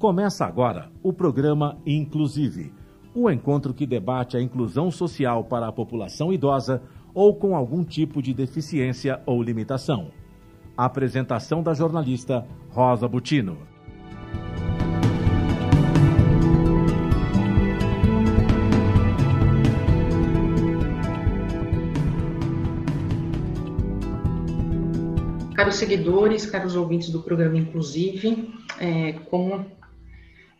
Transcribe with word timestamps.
Começa 0.00 0.46
agora 0.46 0.90
o 1.02 1.12
programa 1.12 1.76
Inclusive, 1.84 2.72
o 3.14 3.30
encontro 3.30 3.74
que 3.74 3.84
debate 3.84 4.34
a 4.34 4.40
inclusão 4.40 4.90
social 4.90 5.44
para 5.44 5.68
a 5.68 5.72
população 5.72 6.32
idosa 6.32 6.82
ou 7.12 7.36
com 7.36 7.54
algum 7.54 7.84
tipo 7.84 8.22
de 8.22 8.32
deficiência 8.32 9.20
ou 9.26 9.42
limitação. 9.42 10.10
A 10.74 10.86
apresentação 10.86 11.62
da 11.62 11.74
jornalista 11.74 12.46
Rosa 12.70 13.06
Butino. 13.06 13.58
Caros 25.54 25.74
seguidores, 25.74 26.46
caros 26.46 26.74
ouvintes 26.74 27.10
do 27.10 27.20
programa 27.20 27.58
Inclusive, 27.58 28.50
é, 28.80 29.12
como 29.28 29.78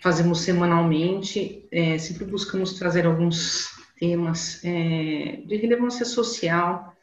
fazemos 0.00 0.40
semanalmente, 0.40 1.68
é, 1.70 1.98
sempre 1.98 2.24
buscamos 2.24 2.74
trazer 2.74 3.06
alguns 3.06 3.68
temas 3.98 4.64
é, 4.64 5.42
de 5.46 5.56
relevância 5.56 6.04
social 6.06 6.94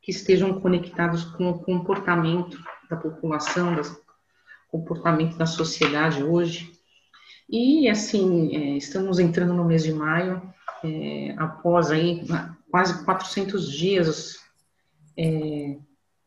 que 0.00 0.10
estejam 0.10 0.60
conectados 0.60 1.24
com 1.24 1.50
o 1.50 1.58
comportamento 1.58 2.58
da 2.88 2.96
população, 2.96 3.74
do 3.74 3.82
comportamento 4.68 5.36
da 5.36 5.46
sociedade 5.46 6.22
hoje. 6.22 6.72
E, 7.48 7.88
assim, 7.88 8.56
é, 8.56 8.76
estamos 8.76 9.18
entrando 9.18 9.52
no 9.52 9.64
mês 9.64 9.84
de 9.84 9.92
maio, 9.92 10.42
é, 10.82 11.34
após 11.36 11.90
aí 11.90 12.24
quase 12.70 13.04
400 13.04 13.70
dias 13.70 14.38
é, 15.16 15.76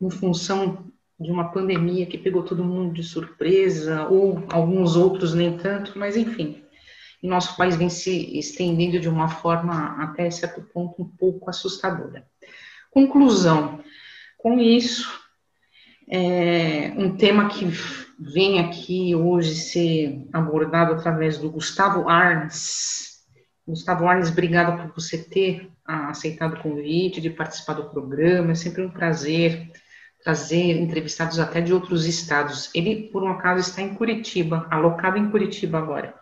em 0.01 0.09
função 0.09 0.88
de 1.19 1.31
uma 1.31 1.51
pandemia 1.51 2.05
que 2.05 2.17
pegou 2.17 2.43
todo 2.43 2.63
mundo 2.63 2.93
de 2.93 3.03
surpresa, 3.03 4.07
ou 4.07 4.43
alguns 4.49 4.95
outros 4.95 5.33
nem 5.33 5.57
tanto, 5.57 5.99
mas 5.99 6.15
enfim, 6.15 6.63
e 7.21 7.27
nosso 7.27 7.57
país 7.57 7.75
vem 7.75 7.89
se 7.89 8.37
estendendo 8.37 8.99
de 8.99 9.09
uma 9.09 9.27
forma 9.27 10.01
até 10.01 10.29
certo 10.31 10.61
ponto 10.61 11.01
um 11.01 11.05
pouco 11.05 11.49
assustadora. 11.49 12.25
Conclusão, 12.89 13.83
com 14.37 14.59
isso, 14.59 15.07
é 16.09 16.93
um 16.95 17.15
tema 17.17 17.49
que 17.49 17.65
vem 18.17 18.59
aqui 18.59 19.13
hoje 19.13 19.53
ser 19.55 20.25
abordado 20.31 20.93
através 20.93 21.37
do 21.37 21.51
Gustavo 21.51 22.09
Arnes. 22.09 23.19
Gustavo 23.67 24.07
Arnes, 24.07 24.31
obrigado 24.31 24.81
por 24.81 25.01
você 25.01 25.17
ter 25.17 25.69
aceitado 25.85 26.53
o 26.53 26.61
convite 26.61 27.19
de 27.19 27.29
participar 27.29 27.73
do 27.73 27.89
programa, 27.89 28.53
é 28.53 28.55
sempre 28.55 28.81
um 28.81 28.89
prazer 28.89 29.69
trazer 30.23 30.79
entrevistados 30.79 31.39
até 31.39 31.61
de 31.61 31.73
outros 31.73 32.05
estados. 32.05 32.69
Ele, 32.73 33.09
por 33.11 33.23
um 33.23 33.29
acaso, 33.29 33.61
está 33.61 33.81
em 33.81 33.93
Curitiba, 33.93 34.67
alocado 34.69 35.17
em 35.17 35.29
Curitiba 35.29 35.77
agora, 35.77 36.13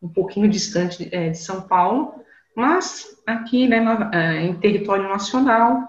um 0.00 0.08
pouquinho 0.08 0.48
distante 0.48 1.08
é, 1.12 1.30
de 1.30 1.38
São 1.38 1.62
Paulo, 1.62 2.14
mas 2.56 3.06
aqui 3.26 3.66
né, 3.66 3.84
é, 4.12 4.42
em 4.42 4.54
território 4.54 5.08
nacional, 5.08 5.88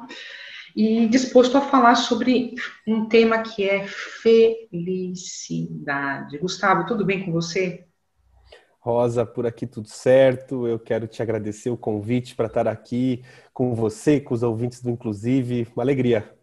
e 0.76 1.08
disposto 1.08 1.56
a 1.58 1.62
falar 1.62 1.96
sobre 1.96 2.56
um 2.88 3.08
tema 3.08 3.44
que 3.44 3.70
é 3.70 3.86
felicidade. 3.88 4.70
Gustavo, 6.40 6.88
tudo 6.88 7.06
bem 7.06 7.24
com 7.24 7.32
você? 7.32 7.86
Rosa, 8.80 9.26
por 9.26 9.46
aqui 9.46 9.66
tudo 9.68 9.88
certo. 9.88 10.68
Eu 10.68 10.78
quero 10.80 11.08
te 11.08 11.22
agradecer 11.22 11.70
o 11.70 11.78
convite 11.78 12.36
para 12.36 12.48
estar 12.48 12.68
aqui 12.68 13.24
com 13.54 13.74
você, 13.74 14.20
com 14.20 14.34
os 14.34 14.44
ouvintes 14.44 14.82
do 14.82 14.90
Inclusive. 14.90 15.68
Uma 15.76 15.84
alegria. 15.84 16.36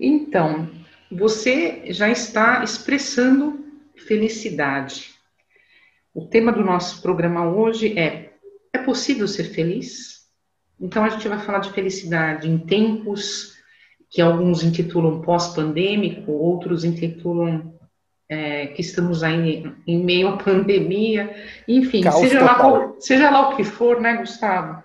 Então, 0.00 0.68
você 1.10 1.92
já 1.92 2.08
está 2.08 2.62
expressando 2.62 3.64
felicidade. 4.06 5.10
O 6.14 6.26
tema 6.26 6.52
do 6.52 6.64
nosso 6.64 7.00
programa 7.02 7.48
hoje 7.48 7.98
é: 7.98 8.32
é 8.72 8.78
possível 8.78 9.28
ser 9.28 9.44
feliz? 9.44 10.22
Então, 10.80 11.04
a 11.04 11.08
gente 11.08 11.28
vai 11.28 11.38
falar 11.38 11.60
de 11.60 11.72
felicidade 11.72 12.48
em 12.48 12.58
tempos 12.58 13.52
que 14.10 14.20
alguns 14.20 14.62
intitulam 14.62 15.22
pós-pandêmico, 15.22 16.32
outros 16.32 16.84
intitulam 16.84 17.72
é, 18.28 18.68
que 18.68 18.80
estamos 18.80 19.22
aí 19.22 19.64
em 19.86 20.02
meio 20.02 20.28
à 20.28 20.36
pandemia, 20.42 21.34
enfim, 21.68 22.02
seja 22.10 22.42
lá, 22.42 22.92
seja 22.98 23.30
lá 23.30 23.50
o 23.50 23.56
que 23.56 23.64
for, 23.64 24.00
né, 24.00 24.16
Gustavo? 24.16 24.82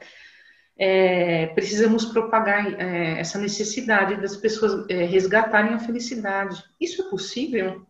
É, 0.78 1.48
precisamos 1.48 2.06
propagar 2.06 2.80
é, 2.80 3.20
essa 3.20 3.40
necessidade 3.40 4.20
das 4.22 4.38
pessoas 4.38 4.86
é, 4.90 5.06
resgatarem 5.06 5.74
a 5.74 5.80
felicidade. 5.80 6.64
Isso 6.80 7.02
é 7.02 7.10
possível? 7.10 7.86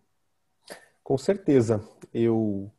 Com 1.03 1.17
certeza. 1.17 1.83
Eu 2.13 2.71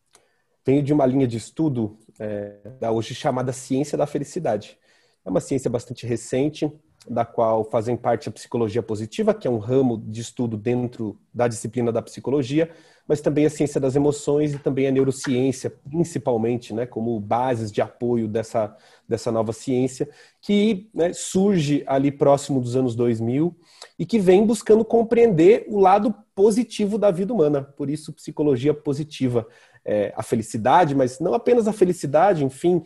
venho 0.65 0.83
de 0.83 0.93
uma 0.93 1.07
linha 1.07 1.27
de 1.27 1.37
estudo 1.37 1.99
é, 2.19 2.57
da 2.81 2.91
hoje 2.91 3.15
chamada 3.15 3.53
ciência 3.53 3.99
da 3.99 4.07
felicidade. 4.07 4.79
É 5.25 5.31
uma 5.31 5.41
ciência 5.41 5.71
bastante 5.71 6.07
recente, 6.07 6.71
da 7.07 7.25
qual 7.25 7.65
fazem 7.65 7.97
parte 7.97 8.29
a 8.29 8.33
psicologia 8.33 8.83
positiva, 8.83 9.35
que 9.35 9.47
é 9.47 9.51
um 9.51 9.59
ramo 9.59 10.03
de 10.07 10.21
estudo 10.21 10.57
dentro 10.57 11.19
da 11.33 11.47
disciplina 11.47 11.93
da 11.93 12.03
psicologia, 12.03 12.71
mas 13.07 13.21
também 13.21 13.47
a 13.47 13.51
ciência 13.51 13.81
das 13.81 13.97
emoções 13.97 14.53
e 14.53 14.59
também 14.59 14.87
a 14.87 14.91
neurociência, 14.91 15.73
principalmente, 15.89 16.75
né, 16.75 16.85
como 16.85 17.19
bases 17.19 17.73
de 17.73 17.81
apoio 17.81 18.29
dessa, 18.29 18.77
dessa 19.09 19.33
nova 19.33 19.53
ciência, 19.53 20.09
que 20.43 20.91
né, 20.93 21.13
surge 21.15 21.83
ali 21.87 22.11
próximo 22.11 22.61
dos 22.61 22.77
anos 22.77 22.95
2000 22.95 23.57
e 23.99 24.05
que 24.05 24.19
vem 24.19 24.45
buscando 24.45 24.85
compreender 24.85 25.65
o 25.69 25.79
lado 25.79 26.15
positivo 26.35 26.99
da 26.99 27.11
vida 27.11 27.33
humana, 27.33 27.63
por 27.63 27.89
isso 27.89 28.13
psicologia 28.13 28.75
positiva 28.75 29.47
é, 29.89 30.13
a 30.15 30.23
felicidade, 30.23 30.95
mas 30.95 31.19
não 31.19 31.33
apenas 31.33 31.67
a 31.67 31.73
felicidade, 31.73 32.45
enfim, 32.45 32.83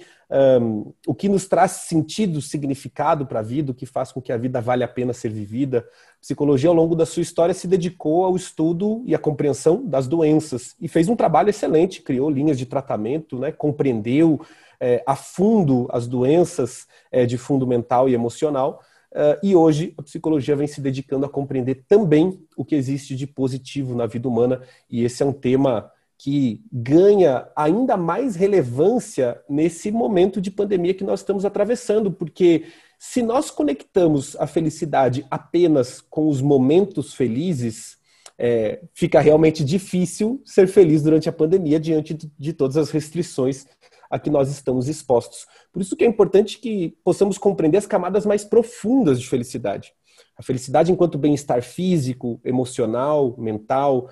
um, 0.61 0.93
o 1.05 1.13
que 1.13 1.29
nos 1.29 1.49
traz 1.49 1.73
sentido, 1.73 2.41
significado 2.41 3.27
para 3.27 3.41
a 3.41 3.43
vida, 3.43 3.73
o 3.73 3.75
que 3.75 3.85
faz 3.85 4.13
com 4.13 4.23
que 4.23 4.33
a 4.33 4.37
vida 4.37 4.61
vale 4.61 4.85
a 4.85 4.89
pena 4.89 5.13
ser 5.13 5.31
vivida. 5.31 5.79
A 5.79 6.21
psicologia, 6.21 6.69
ao 6.69 6.77
longo 6.77 6.95
da 6.95 7.05
sua 7.05 7.21
história, 7.21 7.53
se 7.53 7.67
dedicou 7.67 8.25
ao 8.25 8.37
estudo 8.37 9.03
e 9.05 9.17
à 9.17 9.19
compreensão 9.19 9.85
das 9.85 10.07
doenças 10.07 10.77
e 10.81 10.87
fez 10.87 11.09
um 11.09 11.17
trabalho 11.17 11.51
excelente, 11.51 12.03
criou 12.03 12.31
linhas 12.31 12.57
de 12.57 12.67
tratamento, 12.67 13.37
né, 13.37 13.51
compreendeu 13.51 14.41
é, 14.81 15.03
a 15.05 15.17
fundo 15.17 15.89
as 15.91 16.07
doenças 16.07 16.87
é, 17.11 17.27
de 17.27 17.37
fundo 17.37 17.67
mental 17.67 18.09
e 18.09 18.15
emocional. 18.15 18.81
Uh, 19.11 19.37
e 19.43 19.55
hoje 19.55 19.93
a 19.99 20.03
psicologia 20.03 20.57
vem 20.57 20.67
se 20.67 20.81
dedicando 20.81 21.27
a 21.27 21.29
compreender 21.29 21.85
também 21.87 22.41
o 22.57 22.65
que 22.65 22.75
existe 22.75 23.15
de 23.15 23.27
positivo 23.27 23.95
na 23.95 24.07
vida 24.07 24.27
humana, 24.27 24.63
e 24.89 25.05
esse 25.05 25.23
é 25.23 25.27
um 25.27 25.33
tema 25.35 25.92
que 26.23 26.63
ganha 26.73 27.49
ainda 27.57 27.97
mais 27.97 28.37
relevância 28.37 29.43
nesse 29.51 29.91
momento 29.91 30.41
de 30.41 30.53
pandemia 30.53 30.95
que 30.95 31.03
nós 31.03 31.19
estamos 31.19 31.45
atravessando, 31.45 32.13
porque 32.13 32.67
se 32.97 33.23
nós 33.23 33.51
conectamos 33.51 34.37
a 34.37 34.47
felicidade 34.47 35.27
apenas 35.29 36.01
com 36.01 36.29
os 36.29 36.41
momentos 36.41 37.13
felizes, 37.13 37.99
é, 38.39 38.85
fica 38.95 39.21
realmente 39.21 39.65
difícil 39.65 40.41
ser 40.45 40.69
feliz 40.69 41.03
durante 41.03 41.29
a 41.29 41.33
pandemia 41.33 41.81
diante 41.81 42.17
de 42.39 42.53
todas 42.53 42.77
as 42.77 42.91
restrições 42.93 43.67
a 44.09 44.17
que 44.17 44.31
nós 44.31 44.49
estamos 44.49 44.87
expostos. 44.87 45.49
Por 45.73 45.83
isso 45.83 45.97
que 45.97 46.05
é 46.05 46.07
importante 46.07 46.61
que 46.61 46.97
possamos 47.03 47.37
compreender 47.37 47.79
as 47.79 47.87
camadas 47.87 48.25
mais 48.25 48.45
profundas 48.45 49.21
de 49.21 49.29
felicidade. 49.29 49.93
A 50.39 50.43
felicidade 50.43 50.93
enquanto 50.93 51.19
bem-estar 51.19 51.63
físico, 51.63 52.41
emocional, 52.45 53.35
mental, 53.37 54.09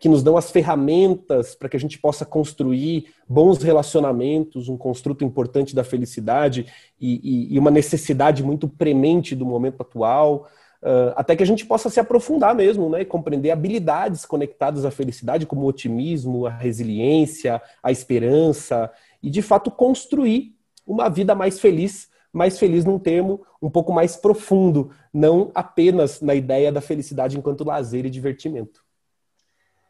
que 0.00 0.08
nos 0.08 0.22
dão 0.22 0.36
as 0.36 0.50
ferramentas 0.50 1.54
para 1.54 1.68
que 1.68 1.76
a 1.76 1.80
gente 1.80 1.98
possa 1.98 2.24
construir 2.24 3.06
bons 3.28 3.62
relacionamentos, 3.62 4.68
um 4.68 4.76
construto 4.76 5.24
importante 5.24 5.74
da 5.74 5.84
felicidade 5.84 6.66
e, 7.00 7.20
e, 7.22 7.54
e 7.54 7.58
uma 7.58 7.70
necessidade 7.70 8.42
muito 8.42 8.68
premente 8.68 9.34
do 9.34 9.44
momento 9.44 9.82
atual, 9.82 10.48
uh, 10.82 11.12
até 11.14 11.36
que 11.36 11.42
a 11.42 11.46
gente 11.46 11.66
possa 11.66 11.90
se 11.90 12.00
aprofundar 12.00 12.54
mesmo 12.54 12.88
né, 12.88 13.02
e 13.02 13.04
compreender 13.04 13.50
habilidades 13.50 14.24
conectadas 14.24 14.84
à 14.84 14.90
felicidade, 14.90 15.46
como 15.46 15.62
o 15.62 15.68
otimismo, 15.68 16.46
a 16.46 16.50
resiliência, 16.50 17.60
a 17.82 17.92
esperança, 17.92 18.90
e 19.22 19.28
de 19.28 19.42
fato 19.42 19.70
construir 19.70 20.54
uma 20.86 21.08
vida 21.08 21.34
mais 21.34 21.60
feliz 21.60 22.08
mais 22.32 22.58
feliz 22.58 22.84
num 22.84 22.98
termo 22.98 23.46
um 23.62 23.70
pouco 23.70 23.90
mais 23.94 24.14
profundo, 24.14 24.90
não 25.12 25.50
apenas 25.54 26.20
na 26.20 26.34
ideia 26.34 26.70
da 26.70 26.82
felicidade 26.82 27.38
enquanto 27.38 27.64
lazer 27.64 28.04
e 28.04 28.10
divertimento. 28.10 28.85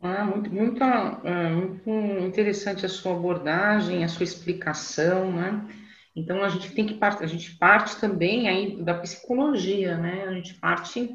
Ah, 0.00 0.24
muito, 0.24 0.50
muito, 0.50 0.82
é, 0.82 1.50
muito 1.50 1.90
interessante 2.26 2.84
a 2.84 2.88
sua 2.88 3.12
abordagem, 3.12 4.04
a 4.04 4.08
sua 4.08 4.24
explicação, 4.24 5.32
né? 5.32 5.66
Então 6.14 6.42
a 6.42 6.48
gente 6.48 6.72
tem 6.72 6.86
que 6.86 6.94
partir, 6.94 7.24
a 7.24 7.26
gente 7.26 7.56
parte 7.56 7.96
também 7.98 8.48
aí 8.48 8.82
da 8.82 8.94
psicologia, 8.94 9.96
né? 9.96 10.24
A 10.24 10.32
gente 10.32 10.54
parte 10.54 11.10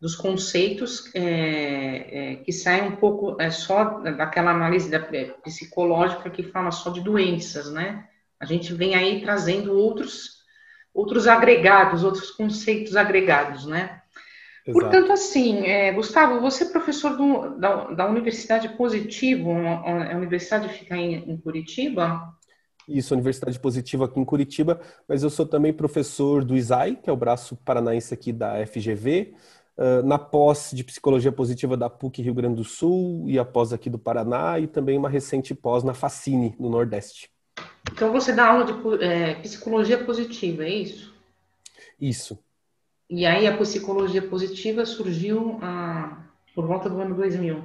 dos 0.00 0.16
conceitos 0.16 1.10
é, 1.14 2.32
é, 2.32 2.36
que 2.36 2.52
saem 2.52 2.88
um 2.88 2.96
pouco 2.96 3.40
é, 3.40 3.50
só 3.50 4.00
daquela 4.00 4.50
análise 4.50 4.90
da, 4.90 4.98
é, 4.98 5.26
psicológica 5.42 6.28
que 6.30 6.42
fala 6.42 6.70
só 6.70 6.90
de 6.90 7.00
doenças, 7.00 7.70
né? 7.72 8.08
A 8.40 8.44
gente 8.44 8.74
vem 8.74 8.94
aí 8.94 9.22
trazendo 9.22 9.72
outros 9.74 10.42
outros 10.92 11.26
agregados, 11.26 12.04
outros 12.04 12.30
conceitos 12.30 12.96
agregados, 12.96 13.66
né? 13.66 14.02
Exato. 14.66 14.80
Portanto, 14.80 15.12
assim, 15.12 15.66
é, 15.66 15.92
Gustavo, 15.92 16.40
você 16.40 16.64
é 16.64 16.68
professor 16.68 17.16
do, 17.16 17.58
da, 17.58 17.90
da 17.92 18.06
Universidade 18.08 18.70
Positivo, 18.70 19.50
a 19.52 20.16
universidade 20.16 20.68
fica 20.70 20.96
em, 20.96 21.16
em 21.30 21.36
Curitiba? 21.36 22.34
Isso, 22.88 23.14
Universidade 23.14 23.58
Positiva 23.58 24.06
aqui 24.06 24.20
em 24.20 24.24
Curitiba, 24.24 24.80
mas 25.08 25.22
eu 25.22 25.30
sou 25.30 25.46
também 25.46 25.72
professor 25.72 26.44
do 26.44 26.56
ISAI, 26.56 26.96
que 26.96 27.08
é 27.08 27.12
o 27.12 27.16
braço 27.16 27.56
paranaense 27.56 28.12
aqui 28.12 28.32
da 28.32 28.64
FGV, 28.66 29.34
uh, 29.76 30.06
na 30.06 30.18
pós 30.18 30.70
de 30.72 30.84
Psicologia 30.84 31.32
Positiva 31.32 31.76
da 31.76 31.88
PUC 31.88 32.22
Rio 32.22 32.34
Grande 32.34 32.56
do 32.56 32.64
Sul 32.64 33.24
e 33.28 33.38
a 33.38 33.44
pós 33.44 33.72
aqui 33.72 33.88
do 33.88 33.98
Paraná, 33.98 34.58
e 34.58 34.66
também 34.66 34.98
uma 34.98 35.08
recente 35.08 35.54
pós 35.54 35.82
na 35.82 35.94
Facine, 35.94 36.54
no 36.58 36.68
Nordeste. 36.68 37.30
Então 37.90 38.12
você 38.12 38.32
dá 38.32 38.48
aula 38.48 38.64
de 38.64 39.04
é, 39.04 39.34
Psicologia 39.36 40.02
Positiva, 40.04 40.64
é 40.64 40.70
isso? 40.70 41.14
Isso. 42.00 42.38
E 43.16 43.24
aí 43.24 43.46
a 43.46 43.56
psicologia 43.56 44.20
positiva 44.20 44.84
surgiu 44.84 45.56
ah, 45.62 46.18
por 46.52 46.66
volta 46.66 46.90
do 46.90 47.00
ano 47.00 47.14
2000. 47.14 47.62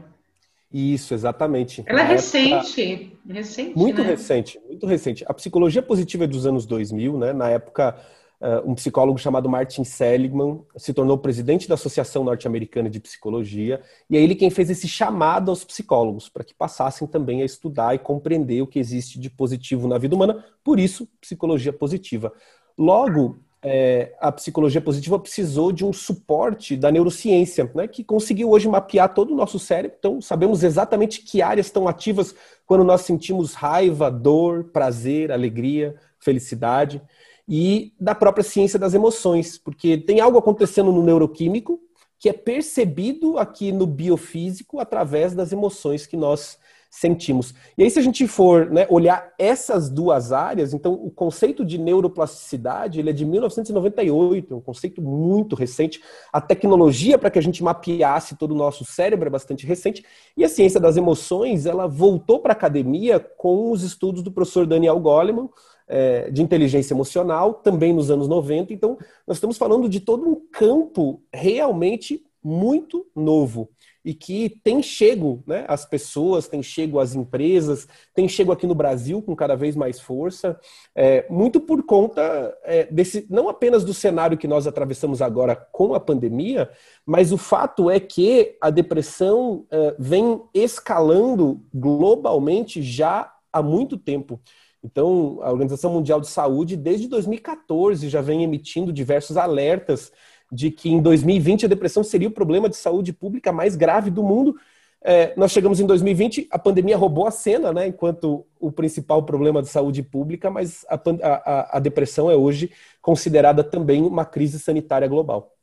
Isso, 0.72 1.16
exatamente. 1.16 1.84
Ela 1.88 2.01
é 2.01 2.04
recente, 2.04 2.94
época... 2.94 3.34
recente, 3.34 3.75
Muito 3.75 4.04
né? 4.04 4.10
recente, 4.10 4.62
muito 4.68 4.86
recente. 4.86 5.25
A 5.28 5.34
psicologia 5.34 5.81
positiva 5.81 6.25
é 6.25 6.28
dos 6.28 6.46
anos 6.46 6.68
2000, 6.68 7.18
né? 7.18 7.34
Na 7.34 7.50
época, 7.50 8.00
uh, 8.40 8.69
um 8.69 8.75
psicólogo 8.75 9.18
chamado 9.18 9.50
Martin 9.50 9.84
Seligman 9.84 10.62
se 10.78 10.94
tornou 10.94 11.18
presidente 11.18 11.68
da 11.68 11.74
Associação 11.74 12.24
Norte-Americana 12.24 12.88
de 12.88 13.00
Psicologia, 13.00 13.81
e 14.07 14.18
é 14.18 14.22
ele 14.22 14.36
quem 14.36 14.52
fez 14.52 14.69
esse 14.69 14.88
chamado 14.88 15.50
aos 15.50 15.63
psicólogos, 15.63 16.30
para 16.30 16.44
que 16.44 16.54
passassem 16.54 17.07
também 17.07 17.42
a 17.42 17.45
estudar 17.45 17.95
e 17.95 17.98
compreender 17.98 18.62
o 18.62 18.68
que 18.68 18.78
existe 18.78 19.19
de 19.19 19.31
positivo 19.31 19.88
na 19.88 19.98
vida 19.98 20.16
humana, 20.16 20.45
por 20.63 20.80
isso, 20.80 21.10
psicologia 21.19 21.74
positiva. 21.74 22.31
Logo, 22.78 23.40
é, 23.61 24.15
a 24.19 24.31
psicologia 24.31 24.79
positiva 24.79 25.19
precisou 25.19 25.71
de 25.71 25.85
um 25.85 25.91
suporte 25.91 26.77
da 26.77 26.91
neurociência, 26.91 27.69
né, 27.75 27.88
que 27.88 28.03
conseguiu 28.03 28.50
hoje 28.50 28.69
mapear 28.69 29.13
todo 29.13 29.33
o 29.33 29.35
nosso 29.35 29.59
cérebro. 29.59 29.97
Então, 30.00 30.21
sabemos 30.21 30.63
exatamente 30.63 31.21
que 31.21 31.41
áreas 31.41 31.67
estão 31.67 31.88
ativas 31.88 32.33
quando 32.65 32.83
nós 32.83 33.01
sentimos 33.01 33.53
raiva, 33.53 34.09
dor, 34.09 34.65
prazer, 34.65 35.31
alegria, 35.31 35.95
felicidade, 36.19 37.01
e 37.47 37.94
da 38.00 38.13
própria 38.13 38.44
ciência 38.44 38.77
das 38.77 38.94
emoções, 38.94 39.57
porque 39.57 39.97
tem 39.97 40.19
algo 40.19 40.38
acontecendo 40.38 40.91
no 40.91 41.03
neuroquímico 41.03 41.79
que 42.19 42.29
é 42.29 42.33
percebido 42.33 43.38
aqui 43.38 43.71
no 43.71 43.88
biofísico 43.88 44.79
através 44.79 45.33
das 45.33 45.53
emoções 45.53 46.06
que 46.06 46.17
nós 46.17 46.59
sentimos. 46.89 47.53
E 47.77 47.83
aí, 47.83 47.89
se 47.89 48.00
a 48.00 48.01
gente 48.01 48.27
for 48.27 48.69
né, 48.69 48.88
olhar 48.89 49.31
essas 49.38 49.89
duas 49.89 50.31
áreas, 50.31 50.74
então 50.74 50.94
o 50.94 51.12
conceito 51.12 51.63
de 51.63 51.77
neuroplasticidade 51.77 53.00
ele 53.00 53.12
é 53.12 53.13
de 53.13 53.25
1998, 53.25 54.53
é 54.53 54.57
um 54.57 54.62
conceito 54.62 55.01
muito 55.01 55.56
recente. 55.56 56.01
A 56.33 56.41
tecnologia 56.41 57.18
para 57.18 57.30
que 57.30 57.38
a 57.38 57.41
gente 57.41 57.63
mapeasse 57.63 58.36
todo 58.36 58.51
o 58.51 58.57
nosso 58.57 58.83
cérebro 58.83 59.27
é 59.27 59.30
bastante 59.30 59.68
recente. 59.68 60.03
E 60.36 60.44
a 60.44 60.50
ciência 60.50 60.80
das 60.80 60.97
emoções 60.97 61.65
ela 61.65 61.88
voltou 61.88 62.39
para 62.39 62.53
a 62.53 62.56
academia 62.56 63.19
com 63.19 63.71
os 63.71 63.83
estudos 63.83 64.24
do 64.24 64.31
professor 64.31 64.65
Daniel 64.65 65.00
Goleman, 65.00 65.50
é, 65.88 66.30
de 66.30 66.42
inteligência 66.42 66.94
emocional, 66.94 67.53
também 67.53 67.94
nos 67.94 68.09
anos 68.09 68.27
90. 68.27 68.74
Então, 68.74 68.97
nós 69.27 69.38
estamos 69.38 69.57
falando 69.57 69.88
de 69.88 70.00
todo 70.00 70.27
um 70.27 70.42
campo 70.51 71.21
realmente 71.33 72.24
muito 72.44 73.06
novo 73.15 73.69
e 74.09 74.13
que 74.15 74.50
tem 74.63 74.81
chego 74.81 75.44
né, 75.45 75.65
às 75.67 75.85
pessoas, 75.85 76.47
tem 76.47 76.63
chego 76.63 77.00
às 77.00 77.13
empresas, 77.13 77.88
tem 78.11 78.27
chego 78.27 78.51
aqui 78.51 78.65
no 78.65 78.73
Brasil 78.73 79.21
com 79.21 79.35
cada 79.35 79.56
vez 79.56 79.75
mais 79.75 80.00
força, 80.00 80.59
é, 80.95 81.27
muito 81.29 81.59
por 81.59 81.83
conta 81.83 82.57
é, 82.63 82.85
desse, 82.85 83.27
não 83.29 83.47
apenas 83.47 83.83
do 83.83 83.94
cenário 83.94 84.35
que 84.35 84.47
nós 84.47 84.65
atravessamos 84.65 85.21
agora 85.21 85.56
com 85.56 85.94
a 85.94 86.00
pandemia, 86.00 86.71
mas 87.06 87.31
o 87.31 87.38
fato 87.38 87.88
é 87.88 88.00
que 88.00 88.57
a 88.59 88.71
depressão 88.71 89.67
é, 89.69 89.95
vem 90.00 90.41
escalando 90.56 91.63
globalmente 91.71 92.81
já 92.81 93.31
há 93.53 93.61
muito 93.61 93.95
tempo. 93.95 94.41
Então, 94.83 95.38
a 95.44 95.51
Organização 95.51 95.94
Mundial 95.94 96.19
de 96.19 96.27
Saúde, 96.27 96.75
desde 96.75 97.07
2014, 97.07 98.09
já 98.09 98.21
vem 98.21 98.44
emitindo 98.44 98.91
diversos 98.91 99.38
alertas 99.38 100.11
de 100.51 100.72
que 100.72 100.90
em 100.90 101.01
2020 101.01 101.66
a 101.66 101.69
depressão 101.69 102.04
seria 102.04 102.28
o 102.28 102.31
problema 102.31 102.69
de 102.69 102.75
saúde 102.75 103.13
pública 103.13 103.51
mais 103.51 103.75
grave 103.75 104.10
do 104.10 104.24
mundo. 104.24 104.56
É, 105.01 105.34
nós 105.38 105.51
chegamos 105.51 105.80
em 105.80 105.86
2020, 105.86 106.48
a 106.51 106.60
pandemia 106.60 106.98
roubou 106.98 107.25
a 107.25 107.31
cena, 107.31 107.72
né, 107.72 107.88
enquanto 107.88 108.46
o 108.60 108.72
principal 108.72 109.24
problema 109.24 109.62
de 109.62 109.69
saúde 109.69 110.04
pública, 110.04 110.50
mas 110.50 110.86
a, 110.90 111.00
a, 111.24 111.78
a 111.78 111.80
depressão 111.80 112.30
é 112.30 112.36
hoje 112.36 112.72
considerada 113.01 113.63
também 113.63 114.01
uma 114.01 114.25
crise 114.25 114.60
sanitária 114.60 115.07
global. 115.07 115.56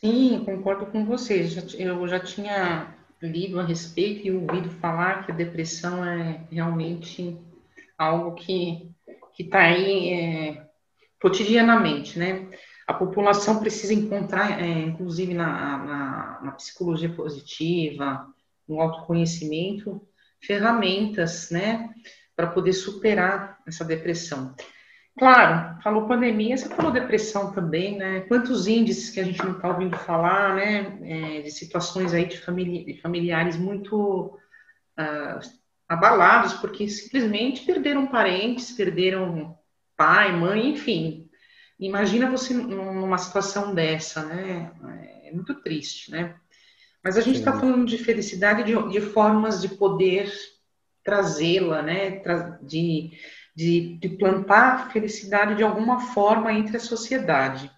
Sim, 0.00 0.42
concordo 0.44 0.84
com 0.86 1.06
você. 1.06 1.48
Eu 1.78 2.06
já 2.06 2.20
tinha 2.20 2.94
lido 3.22 3.58
a 3.58 3.64
respeito 3.64 4.26
e 4.26 4.32
ouvido 4.32 4.68
falar 4.68 5.24
que 5.24 5.32
a 5.32 5.34
depressão 5.34 6.04
é 6.04 6.40
realmente 6.50 7.38
algo 7.96 8.34
que 8.34 8.90
está 9.38 9.60
aí 9.60 10.12
é, 10.12 10.66
cotidianamente, 11.20 12.18
né? 12.18 12.46
A 12.86 12.92
população 12.92 13.60
precisa 13.60 13.94
encontrar, 13.94 14.62
é, 14.62 14.66
inclusive 14.66 15.32
na, 15.32 15.78
na, 15.78 16.40
na, 16.42 16.52
psicologia 16.52 17.08
positiva, 17.08 18.26
no 18.68 18.80
autoconhecimento, 18.80 20.06
ferramentas, 20.40 21.50
né, 21.50 21.90
para 22.36 22.48
poder 22.48 22.72
superar 22.72 23.58
essa 23.66 23.84
depressão. 23.84 24.54
Claro, 25.16 25.80
falou 25.80 26.08
pandemia, 26.08 26.56
você 26.56 26.68
falou 26.68 26.90
depressão 26.90 27.52
também, 27.52 27.96
né? 27.96 28.22
Quantos 28.22 28.66
índices 28.66 29.10
que 29.10 29.20
a 29.20 29.24
gente 29.24 29.40
não 29.44 29.52
está 29.52 29.68
ouvindo 29.68 29.96
falar, 29.96 30.56
né? 30.56 30.98
É, 31.02 31.42
de 31.42 31.52
situações 31.52 32.12
aí 32.12 32.26
de, 32.26 32.36
famili 32.36 32.84
de 32.84 33.00
familiares 33.00 33.56
muito 33.56 34.36
uh, 34.98 35.38
abalados, 35.88 36.54
porque 36.54 36.88
simplesmente 36.88 37.64
perderam 37.64 38.08
parentes, 38.08 38.72
perderam 38.72 39.56
pai, 39.96 40.32
mãe, 40.32 40.70
enfim, 40.70 41.23
Imagina 41.78 42.30
você 42.30 42.54
numa 42.54 43.18
situação 43.18 43.74
dessa, 43.74 44.24
né? 44.24 44.70
É 45.24 45.32
muito 45.32 45.54
triste, 45.62 46.10
né? 46.10 46.36
Mas 47.02 47.18
a 47.18 47.20
gente 47.20 47.38
está 47.38 47.52
falando 47.52 47.84
de 47.84 47.98
felicidade, 47.98 48.62
de, 48.62 48.88
de 48.88 49.00
formas 49.00 49.60
de 49.60 49.68
poder 49.68 50.32
trazê-la, 51.02 51.82
né? 51.82 52.22
De, 52.62 53.12
de, 53.54 53.98
de 53.98 54.08
plantar 54.10 54.90
felicidade 54.92 55.56
de 55.56 55.62
alguma 55.62 56.00
forma 56.00 56.52
entre 56.52 56.76
a 56.76 56.80
sociedade. 56.80 57.70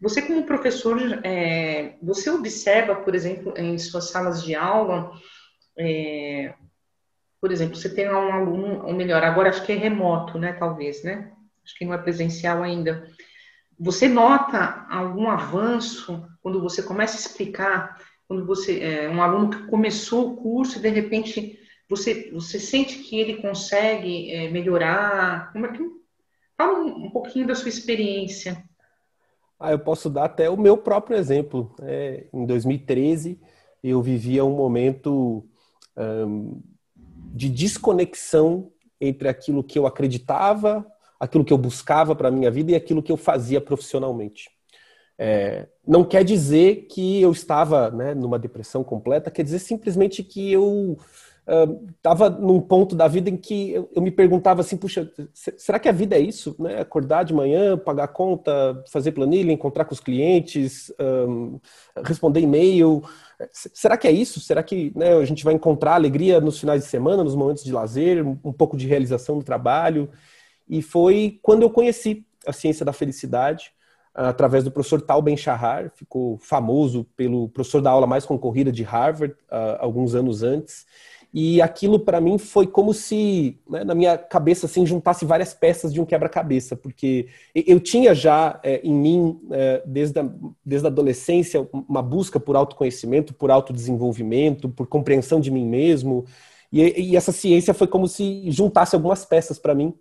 Você, 0.00 0.22
como 0.22 0.46
professor, 0.46 1.00
é, 1.24 1.96
você 2.00 2.30
observa, 2.30 2.94
por 2.96 3.14
exemplo, 3.14 3.52
em 3.56 3.76
suas 3.78 4.10
salas 4.10 4.44
de 4.44 4.54
aula, 4.54 5.10
é, 5.76 6.54
por 7.40 7.50
exemplo, 7.50 7.76
você 7.76 7.92
tem 7.92 8.08
um 8.08 8.32
aluno, 8.32 8.86
ou 8.86 8.92
melhor, 8.92 9.24
agora 9.24 9.48
acho 9.48 9.64
que 9.64 9.72
é 9.72 9.76
remoto, 9.76 10.38
né? 10.38 10.52
Talvez, 10.52 11.02
né? 11.02 11.32
Acho 11.64 11.74
que 11.76 11.84
não 11.84 11.94
é 11.94 11.98
presencial 11.98 12.62
ainda. 12.62 13.08
Você 13.78 14.08
nota 14.08 14.86
algum 14.90 15.28
avanço 15.28 16.26
quando 16.42 16.60
você 16.60 16.82
começa 16.82 17.16
a 17.16 17.20
explicar, 17.20 18.02
quando 18.26 18.44
você 18.44 18.80
é 18.80 19.08
um 19.08 19.22
aluno 19.22 19.50
que 19.50 19.66
começou 19.68 20.32
o 20.32 20.36
curso 20.36 20.78
e 20.78 20.82
de 20.82 20.88
repente 20.88 21.58
você 21.88 22.30
você 22.32 22.58
sente 22.58 22.98
que 22.98 23.18
ele 23.18 23.40
consegue 23.40 24.30
é, 24.30 24.50
melhorar? 24.50 25.52
Como 25.52 25.66
é 25.66 25.72
que 25.72 25.82
fala 26.56 26.80
um, 26.80 27.06
um, 27.06 27.10
pouquinho 27.10 27.46
da 27.46 27.54
sua 27.54 27.68
experiência? 27.68 28.62
Ah, 29.58 29.72
eu 29.72 29.78
posso 29.78 30.10
dar 30.10 30.24
até 30.24 30.50
o 30.50 30.56
meu 30.56 30.76
próprio 30.76 31.16
exemplo. 31.16 31.74
É, 31.80 32.26
em 32.32 32.44
2013 32.44 33.40
eu 33.82 34.02
vivia 34.02 34.44
um 34.44 34.54
momento 34.54 35.44
de 37.34 37.48
desconexão 37.48 38.70
entre 39.00 39.28
aquilo 39.28 39.64
que 39.64 39.78
eu 39.78 39.86
acreditava 39.86 40.86
aquilo 41.18 41.44
que 41.44 41.52
eu 41.52 41.58
buscava 41.58 42.14
para 42.14 42.28
a 42.28 42.30
minha 42.30 42.50
vida 42.50 42.72
e 42.72 42.74
aquilo 42.74 43.02
que 43.02 43.12
eu 43.12 43.16
fazia 43.16 43.60
profissionalmente. 43.60 44.50
É, 45.20 45.66
não 45.84 46.04
quer 46.04 46.22
dizer 46.22 46.86
que 46.88 47.20
eu 47.20 47.32
estava 47.32 47.90
né, 47.90 48.14
numa 48.14 48.38
depressão 48.38 48.84
completa, 48.84 49.30
quer 49.30 49.42
dizer 49.42 49.58
simplesmente 49.58 50.22
que 50.22 50.52
eu 50.52 50.96
estava 51.96 52.28
uh, 52.28 52.40
num 52.40 52.60
ponto 52.60 52.94
da 52.94 53.08
vida 53.08 53.30
em 53.30 53.36
que 53.36 53.72
eu, 53.72 53.90
eu, 53.96 54.02
me 54.02 54.10
perguntava 54.10 54.60
assim, 54.60 54.76
puxa, 54.76 55.10
será 55.32 55.78
que 55.78 55.88
a 55.88 55.92
vida 55.92 56.14
é 56.14 56.20
isso? 56.20 56.54
Né? 56.58 56.78
Acordar 56.78 57.22
de 57.22 57.32
manhã, 57.32 57.76
pagar 57.76 58.08
conta, 58.08 58.84
fazer 58.92 59.12
planilha, 59.12 59.50
encontrar 59.50 59.86
com 59.86 59.94
os 59.94 60.00
clientes, 60.00 60.92
um, 61.00 61.58
responder 62.04 62.40
e-mail. 62.40 63.02
Será 63.50 63.96
que 63.96 64.06
é 64.06 64.12
isso? 64.12 64.40
Será 64.40 64.62
que 64.62 64.92
né, 64.94 65.14
a 65.14 65.24
gente 65.24 65.42
vai 65.42 65.54
encontrar 65.54 65.94
alegria 65.94 66.38
nos 66.38 66.60
finais 66.60 66.82
de 66.82 66.88
semana, 66.88 67.24
nos 67.24 67.34
momentos 67.34 67.64
de 67.64 67.72
lazer, 67.72 68.22
um 68.26 68.52
pouco 68.52 68.76
de 68.76 68.86
realização 68.86 69.38
do 69.38 69.44
trabalho? 69.44 70.10
E 70.68 70.82
foi 70.82 71.38
quando 71.42 71.62
eu 71.62 71.70
conheci 71.70 72.24
a 72.46 72.52
ciência 72.52 72.84
da 72.84 72.92
felicidade, 72.92 73.72
através 74.14 74.64
do 74.64 74.70
professor 74.70 75.00
Tal 75.00 75.22
Ben-Shahar, 75.22 75.92
ficou 75.94 76.38
famoso 76.38 77.06
pelo 77.16 77.48
professor 77.48 77.80
da 77.80 77.90
aula 77.90 78.06
mais 78.06 78.26
concorrida 78.26 78.72
de 78.72 78.82
Harvard, 78.82 79.34
alguns 79.78 80.14
anos 80.14 80.42
antes. 80.42 80.86
e 81.32 81.60
aquilo 81.60 82.00
para 82.00 82.20
mim 82.20 82.38
foi 82.38 82.66
como 82.66 82.94
se 82.94 83.60
né, 83.68 83.84
na 83.84 83.94
minha 83.94 84.16
cabeça 84.16 84.66
assim 84.66 84.86
juntasse 84.86 85.26
várias 85.26 85.52
peças 85.52 85.92
de 85.92 86.00
um 86.00 86.06
quebra-cabeça, 86.06 86.74
porque 86.74 87.28
eu 87.54 87.78
tinha 87.78 88.14
já 88.14 88.58
é, 88.62 88.80
em 88.82 88.94
mim 88.94 89.40
é, 89.50 89.82
desde, 89.86 90.18
a, 90.18 90.28
desde 90.64 90.86
a 90.86 90.90
adolescência 90.90 91.68
uma 91.72 92.02
busca 92.02 92.40
por 92.40 92.56
autoconhecimento, 92.56 93.34
por 93.34 93.50
autodesenvolvimento, 93.50 94.68
por 94.70 94.86
compreensão 94.86 95.38
de 95.38 95.50
mim 95.50 95.66
mesmo, 95.66 96.24
e, 96.72 97.10
e 97.10 97.16
essa 97.16 97.30
ciência 97.30 97.74
foi 97.74 97.86
como 97.86 98.08
se 98.08 98.50
juntasse 98.50 98.94
algumas 98.94 99.24
peças 99.24 99.58
para 99.58 99.74
mim. 99.74 99.94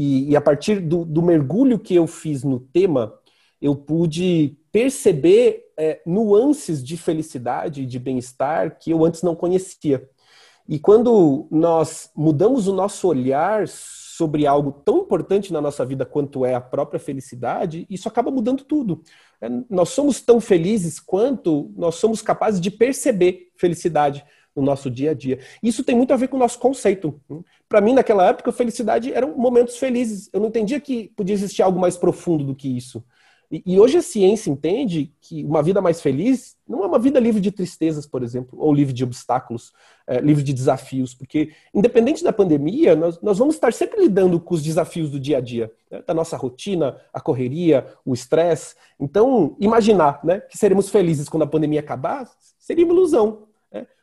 E, 0.00 0.30
e, 0.30 0.36
a 0.36 0.40
partir 0.40 0.78
do, 0.78 1.04
do 1.04 1.20
mergulho 1.20 1.76
que 1.76 1.92
eu 1.92 2.06
fiz 2.06 2.44
no 2.44 2.60
tema, 2.60 3.12
eu 3.60 3.74
pude 3.74 4.56
perceber 4.70 5.64
é, 5.76 6.00
nuances 6.06 6.84
de 6.84 6.96
felicidade 6.96 7.84
de 7.84 7.98
bem-estar 7.98 8.78
que 8.78 8.92
eu 8.92 9.04
antes 9.04 9.22
não 9.22 9.34
conhecia. 9.34 10.08
E 10.68 10.78
quando 10.78 11.48
nós 11.50 12.12
mudamos 12.14 12.68
o 12.68 12.72
nosso 12.72 13.08
olhar 13.08 13.66
sobre 13.66 14.46
algo 14.46 14.70
tão 14.70 14.98
importante 14.98 15.52
na 15.52 15.60
nossa 15.60 15.84
vida 15.84 16.06
quanto 16.06 16.46
é 16.46 16.54
a 16.54 16.60
própria 16.60 17.00
felicidade, 17.00 17.84
isso 17.90 18.06
acaba 18.06 18.30
mudando 18.30 18.62
tudo. 18.62 19.02
É, 19.40 19.48
nós 19.68 19.88
somos 19.88 20.20
tão 20.20 20.40
felizes 20.40 21.00
quanto 21.00 21.72
nós 21.76 21.96
somos 21.96 22.22
capazes 22.22 22.60
de 22.60 22.70
perceber 22.70 23.48
felicidade 23.56 24.24
no 24.60 24.66
nosso 24.66 24.90
dia 24.90 25.12
a 25.12 25.14
dia. 25.14 25.38
Isso 25.62 25.84
tem 25.84 25.96
muito 25.96 26.12
a 26.12 26.16
ver 26.16 26.28
com 26.28 26.36
o 26.36 26.40
nosso 26.40 26.58
conceito. 26.58 27.20
Para 27.68 27.80
mim, 27.80 27.92
naquela 27.94 28.26
época, 28.26 28.52
felicidade 28.52 29.12
eram 29.12 29.36
momentos 29.36 29.76
felizes. 29.76 30.28
Eu 30.32 30.40
não 30.40 30.48
entendia 30.48 30.80
que 30.80 31.12
podia 31.16 31.34
existir 31.34 31.62
algo 31.62 31.78
mais 31.78 31.96
profundo 31.96 32.44
do 32.44 32.54
que 32.54 32.68
isso. 32.68 33.02
E, 33.50 33.80
hoje 33.80 33.96
a 33.96 34.02
ciência 34.02 34.50
entende 34.50 35.10
que 35.22 35.42
uma 35.42 35.62
vida 35.62 35.80
mais 35.80 36.02
feliz 36.02 36.54
não 36.68 36.84
é 36.84 36.86
uma 36.86 36.98
vida 36.98 37.18
livre 37.18 37.40
de 37.40 37.50
tristezas, 37.50 38.06
por 38.06 38.22
exemplo, 38.22 38.58
ou 38.60 38.74
livre 38.74 38.92
de 38.92 39.02
obstáculos, 39.02 39.72
é, 40.06 40.20
livre 40.20 40.42
de 40.42 40.52
desafios, 40.52 41.14
porque 41.14 41.52
independente 41.74 42.22
da 42.22 42.30
pandemia, 42.30 42.94
nós, 42.94 43.18
nós 43.22 43.38
vamos 43.38 43.54
estar 43.54 43.72
sempre 43.72 44.02
lidando 44.02 44.38
com 44.38 44.54
os 44.54 44.62
desafios 44.62 45.10
do 45.10 45.18
dia 45.18 45.38
a 45.38 45.40
dia, 45.40 45.72
né, 45.90 46.02
da 46.06 46.12
nossa 46.12 46.36
rotina, 46.36 47.00
a 47.10 47.22
correria, 47.22 47.86
o 48.04 48.12
estresse. 48.12 48.74
Então, 49.00 49.56
imaginar 49.58 50.20
né, 50.22 50.40
que 50.40 50.58
seremos 50.58 50.90
felizes 50.90 51.26
quando 51.26 51.44
a 51.44 51.46
pandemia 51.46 51.80
acabar 51.80 52.28
seria 52.58 52.84
uma 52.84 52.92
ilusão. 52.92 53.47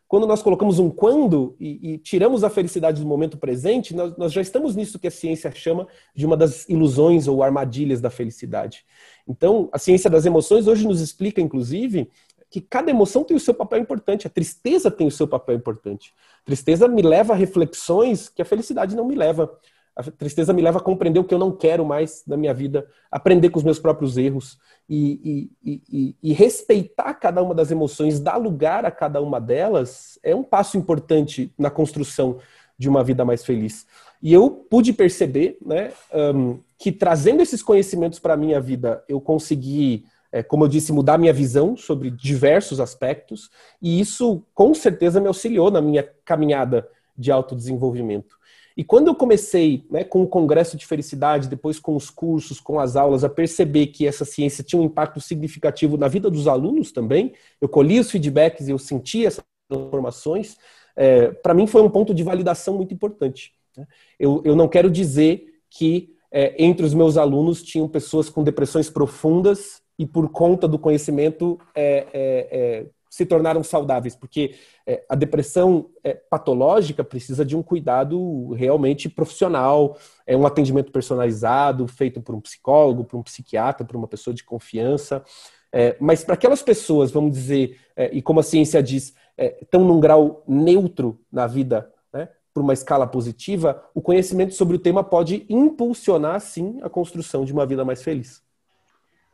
Quando 0.08 0.28
nós 0.28 0.44
colocamos 0.44 0.78
um 0.78 0.90
quando 0.90 1.56
e, 1.60 1.94
e 1.94 1.98
tiramos 1.98 2.44
a 2.44 2.50
felicidade 2.50 3.02
do 3.02 3.08
momento 3.08 3.38
presente, 3.38 3.96
nós, 3.96 4.16
nós, 4.18 4.32
já 4.32 4.42
estamos 4.42 4.76
nisso 4.76 5.00
que 5.00 5.08
a 5.08 5.12
ciência 5.12 5.52
chama 5.52 5.88
de 6.16 6.26
uma 6.26 6.38
das 6.38 6.68
ilusões 6.70 7.28
ou 7.28 7.42
armadilhas 7.42 8.02
da 8.02 8.10
felicidade. 8.10 8.86
Então, 9.28 9.68
a 9.72 9.80
ciência 9.80 10.10
das 10.10 10.26
emoções 10.26 10.68
hoje 10.68 10.88
nos 10.88 11.02
explica, 11.02 11.42
inclusive, 11.42 12.10
que 12.50 12.62
cada 12.62 12.92
emoção 12.92 13.24
tem 13.24 13.36
o 13.36 13.40
seu 13.40 13.54
papel 13.54 13.80
importante. 13.80 14.28
A 14.28 14.30
tristeza 14.30 14.92
tem 14.92 15.08
o 15.08 15.12
seu 15.12 15.28
papel 15.28 15.56
importante. 15.56 16.14
A 16.42 16.46
tristeza 16.46 16.88
me 16.88 17.02
leva 17.02 17.34
a 17.34 17.36
reflexões 17.36 18.30
que 18.30 18.42
a 18.42 18.46
felicidade 18.46 18.96
não 18.96 19.06
me 19.06 19.16
leva. 19.16 19.52
A 19.96 20.04
tristeza 20.04 20.52
me 20.52 20.62
leva 20.62 20.80
a 20.80 20.82
compreender 20.82 21.20
o 21.20 21.24
que 21.24 21.34
eu 21.34 21.40
não 21.40 21.52
quero 21.52 21.86
mais 21.86 22.24
na 22.28 22.36
minha 22.36 22.54
vida, 22.54 22.86
aprender 23.10 23.50
com 23.50 23.60
os 23.60 23.64
meus 23.64 23.80
próprios 23.80 24.18
erros 24.18 24.58
e, 24.90 25.50
e, 25.64 25.82
e, 25.90 26.16
e, 26.22 26.34
respeitar 26.34 27.14
cada 27.14 27.42
uma 27.42 27.56
das 27.56 27.72
emoções, 27.72 28.20
dar 28.20 28.36
lugar 28.36 28.86
a 28.86 28.92
cada 28.92 29.22
uma 29.22 29.40
delas, 29.40 30.20
é 30.22 30.36
um 30.36 30.44
passo 30.44 30.78
importante 30.78 31.52
na 31.58 31.70
construção 31.70 32.40
de 32.78 32.90
uma 32.90 33.04
vida 33.04 33.24
mais 33.24 33.44
feliz. 33.44 33.88
E 34.22 34.34
eu 34.34 34.50
pude 34.50 34.92
perceber 34.92 35.58
né, 35.66 35.92
um, 36.36 36.60
que 36.78 36.92
trazendo 36.92 37.42
esses 37.42 37.64
conhecimentos 37.64 38.20
para 38.20 38.34
a 38.34 38.38
minha 38.38 38.60
vida, 38.60 39.04
eu 39.08 39.22
consegui, 39.22 40.06
é, 40.32 40.44
como 40.44 40.66
eu 40.66 40.68
disse, 40.68 40.92
mudar 40.92 41.18
minha 41.18 41.34
visão 41.34 41.78
sobre 41.78 42.12
diversos 42.12 42.80
aspectos, 42.80 43.50
e 43.82 44.00
isso 44.00 44.44
com 44.54 44.74
certeza 44.74 45.22
me 45.22 45.28
auxiliou 45.28 45.72
na 45.72 45.82
minha 45.82 46.04
caminhada 46.24 46.88
de 47.18 47.32
autodesenvolvimento. 47.32 48.38
E 48.78 48.84
quando 48.84 49.08
eu 49.08 49.16
comecei 49.16 49.86
né, 49.90 50.04
com 50.04 50.22
o 50.22 50.28
Congresso 50.28 50.76
de 50.76 50.86
Felicidade, 50.86 51.48
depois 51.48 51.80
com 51.80 51.96
os 51.96 52.10
cursos, 52.10 52.60
com 52.60 52.80
as 52.80 52.96
aulas, 52.96 53.24
a 53.24 53.30
perceber 53.30 53.88
que 53.88 54.06
essa 54.06 54.26
ciência 54.26 54.64
tinha 54.64 54.82
um 54.82 54.86
impacto 54.86 55.22
significativo 55.22 55.96
na 55.96 56.10
vida 56.10 56.30
dos 56.30 56.48
alunos 56.48 56.92
também, 56.92 57.34
eu 57.62 57.70
colhi 57.70 58.00
os 58.00 58.12
feedbacks 58.12 58.68
e 58.68 58.72
eu 58.72 58.78
senti 58.78 59.26
essas 59.26 59.44
transformações, 59.70 60.58
é, 60.96 61.28
para 61.28 61.54
mim 61.54 61.68
foi 61.68 61.82
um 61.82 61.90
ponto 61.90 62.14
de 62.14 62.24
validação 62.24 62.76
muito 62.76 62.94
importante. 62.94 63.54
Né? 63.78 63.88
Eu, 64.20 64.42
eu 64.46 64.56
não 64.56 64.68
quero 64.68 64.90
dizer 64.90 65.54
que 65.70 66.14
é, 66.32 66.62
entre 66.64 66.86
os 66.86 66.94
meus 66.94 67.16
alunos 67.18 67.64
tinham 67.64 67.88
pessoas 67.88 68.30
com 68.30 68.44
depressões 68.44 68.90
profundas 68.90 69.82
e 69.98 70.06
por 70.06 70.30
conta 70.30 70.68
do 70.68 70.78
conhecimento 70.78 71.58
é, 71.74 72.08
é, 72.14 72.48
é 72.52 72.86
se 73.16 73.26
tornaram 73.26 73.64
saudáveis, 73.64 74.14
porque 74.14 74.56
é, 74.86 75.06
a 75.08 75.16
depressão 75.16 75.90
é, 76.04 76.16
patológica 76.16 77.02
precisa 77.02 77.46
de 77.46 77.56
um 77.56 77.64
cuidado 77.64 78.52
realmente 78.52 79.08
profissional, 79.08 79.98
é 80.28 80.36
um 80.36 80.46
atendimento 80.46 80.92
personalizado, 80.92 81.88
feito 81.88 82.20
por 82.20 82.36
um 82.36 82.42
psicólogo, 82.42 83.06
por 83.06 83.16
um 83.16 83.24
psiquiatra, 83.24 83.86
por 83.86 83.96
uma 83.96 84.06
pessoa 84.06 84.34
de 84.34 84.44
confiança. 84.44 85.24
É, 85.72 85.96
mas 85.98 86.26
para 86.26 86.34
aquelas 86.34 86.62
pessoas, 86.62 87.10
vamos 87.10 87.32
dizer, 87.32 87.80
é, 87.96 88.14
e 88.14 88.22
como 88.22 88.42
a 88.42 88.44
ciência 88.44 88.84
diz, 88.84 89.16
estão 89.62 89.82
é, 89.82 89.86
num 89.86 90.02
grau 90.02 90.44
neutro 90.46 91.18
na 91.32 91.48
vida, 91.48 91.90
né, 92.12 92.28
por 92.54 92.64
uma 92.64 92.74
escala 92.74 93.08
positiva, 93.08 93.82
o 93.94 94.02
conhecimento 94.02 94.54
sobre 94.54 94.76
o 94.76 94.80
tema 94.80 95.06
pode 95.06 95.46
impulsionar, 95.48 96.42
sim, 96.42 96.80
a 96.82 96.90
construção 96.90 97.46
de 97.46 97.54
uma 97.54 97.66
vida 97.66 97.86
mais 97.86 98.04
feliz. 98.04 98.45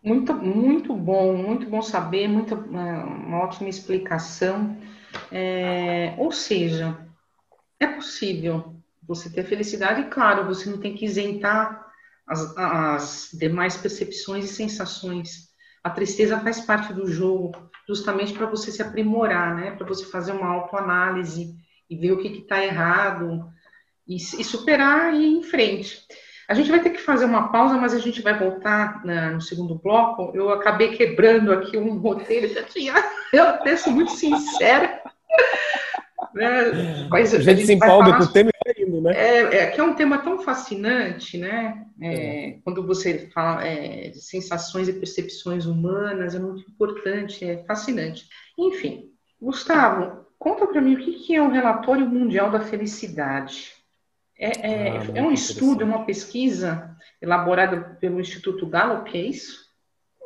Muito, 0.03 0.34
muito 0.34 0.96
bom, 0.96 1.38
muito 1.38 1.70
bom 1.70 1.81
saber, 1.81 2.27
muito, 2.27 2.55
uma 2.55 3.43
ótima 3.43 3.70
explicação. 3.70 4.77
É, 5.31 6.15
ou 6.17 6.31
seja, 6.31 6.98
é 7.79 7.86
possível 7.86 8.75
você 9.03 9.29
ter 9.29 9.43
felicidade, 9.43 10.01
e 10.01 10.10
claro, 10.10 10.46
você 10.46 10.70
não 10.70 10.79
tem 10.79 10.96
que 10.96 11.05
isentar 11.05 11.86
as, 12.25 12.58
as 12.58 13.29
demais 13.34 13.77
percepções 13.77 14.46
e 14.46 14.53
sensações. 14.53 15.50
A 15.84 15.89
tristeza 15.89 16.39
faz 16.39 16.62
parte 16.62 16.93
do 16.93 17.08
jogo, 17.08 17.70
justamente 17.88 18.34
para 18.34 18.46
você 18.46 18.72
se 18.72 18.81
aprimorar, 18.81 19.55
né? 19.55 19.72
Para 19.72 19.86
você 19.86 20.05
fazer 20.05 20.31
uma 20.31 20.48
autoanálise 20.48 21.55
e 21.89 21.96
ver 21.96 22.13
o 22.13 22.17
que 22.20 22.27
está 22.27 22.63
errado 22.63 23.51
e, 24.08 24.15
e 24.15 24.43
superar 24.43 25.13
e 25.13 25.24
ir 25.24 25.38
em 25.38 25.43
frente. 25.43 26.01
A 26.51 26.53
gente 26.53 26.70
vai 26.70 26.81
ter 26.81 26.89
que 26.89 27.00
fazer 27.00 27.24
uma 27.24 27.48
pausa, 27.48 27.77
mas 27.77 27.93
a 27.93 27.98
gente 27.98 28.22
vai 28.22 28.38
voltar 28.38 29.05
na, 29.05 29.31
no 29.31 29.39
segundo 29.39 29.75
bloco. 29.75 30.34
Eu 30.36 30.50
acabei 30.50 30.89
quebrando 30.89 31.53
aqui 31.53 31.77
um 31.77 31.98
roteiro, 31.98 32.53
já 32.53 32.62
tinha. 32.62 32.93
Eu 33.31 33.46
até 33.46 33.77
sou 33.77 33.93
muito 33.93 34.12
sincera. 34.12 35.01
Né? 36.34 37.08
Mas 37.10 37.34
a 37.34 37.38
gente, 37.38 37.50
a 37.50 37.53
gente 37.53 37.65
se 37.67 37.74
empolga 37.74 38.17
com 38.17 38.24
o 38.24 38.27
tema 38.27 38.50
e 38.50 38.74
vai 38.74 38.86
indo, 38.86 39.00
né? 39.00 39.13
É, 39.15 39.39
é, 39.60 39.67
que 39.67 39.79
é 39.79 39.84
um 39.84 39.96
tema 39.96 40.17
tão 40.17 40.39
fascinante, 40.39 41.38
né? 41.38 41.86
É, 42.01 42.50
é. 42.50 42.60
Quando 42.65 42.86
você 42.86 43.29
fala 43.34 43.65
é, 43.65 44.10
de 44.10 44.22
sensações 44.22 44.89
e 44.89 44.93
percepções 44.93 45.65
humanas, 45.65 46.36
é 46.36 46.39
muito 46.39 46.70
importante, 46.70 47.46
é 47.46 47.63
fascinante. 47.63 48.27
Enfim, 48.60 49.10
Gustavo, 49.41 50.25
conta 50.38 50.67
para 50.67 50.81
mim 50.81 50.96
o 50.96 50.98
que 50.98 51.34
é 51.34 51.41
o 51.41 51.50
relatório 51.50 52.05
mundial 52.05 52.51
da 52.51 52.60
felicidade. 52.60 53.72
É, 54.41 54.48
é, 54.48 54.98
ah, 54.98 55.03
é 55.13 55.21
um 55.21 55.31
estudo, 55.31 55.83
é 55.83 55.86
uma 55.86 56.03
pesquisa 56.03 56.98
elaborada 57.21 57.95
pelo 58.00 58.19
Instituto 58.19 58.65
Gallup, 58.65 59.15
é 59.15 59.21
isso? 59.21 59.69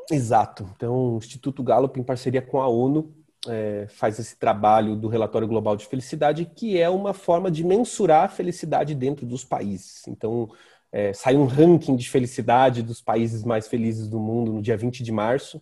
Exato. 0.09 0.69
Então, 0.73 1.15
o 1.15 1.17
Instituto 1.17 1.61
Gallup, 1.61 1.99
em 1.99 2.03
parceria 2.03 2.41
com 2.41 2.61
a 2.61 2.67
ONU, 2.69 3.13
é, 3.45 3.87
faz 3.89 4.17
esse 4.17 4.37
trabalho 4.37 4.95
do 4.95 5.09
Relatório 5.09 5.47
Global 5.47 5.75
de 5.75 5.85
Felicidade, 5.85 6.45
que 6.45 6.79
é 6.79 6.89
uma 6.89 7.13
forma 7.13 7.51
de 7.51 7.61
mensurar 7.61 8.23
a 8.23 8.29
felicidade 8.29 8.95
dentro 8.95 9.25
dos 9.25 9.43
países. 9.43 10.07
Então, 10.07 10.49
é, 10.93 11.11
sai 11.11 11.35
um 11.35 11.45
ranking 11.45 11.97
de 11.97 12.09
felicidade 12.09 12.81
dos 12.81 13.01
países 13.01 13.43
mais 13.43 13.67
felizes 13.67 14.07
do 14.07 14.17
mundo 14.17 14.53
no 14.53 14.61
dia 14.61 14.77
20 14.77 15.03
de 15.03 15.11
março. 15.11 15.61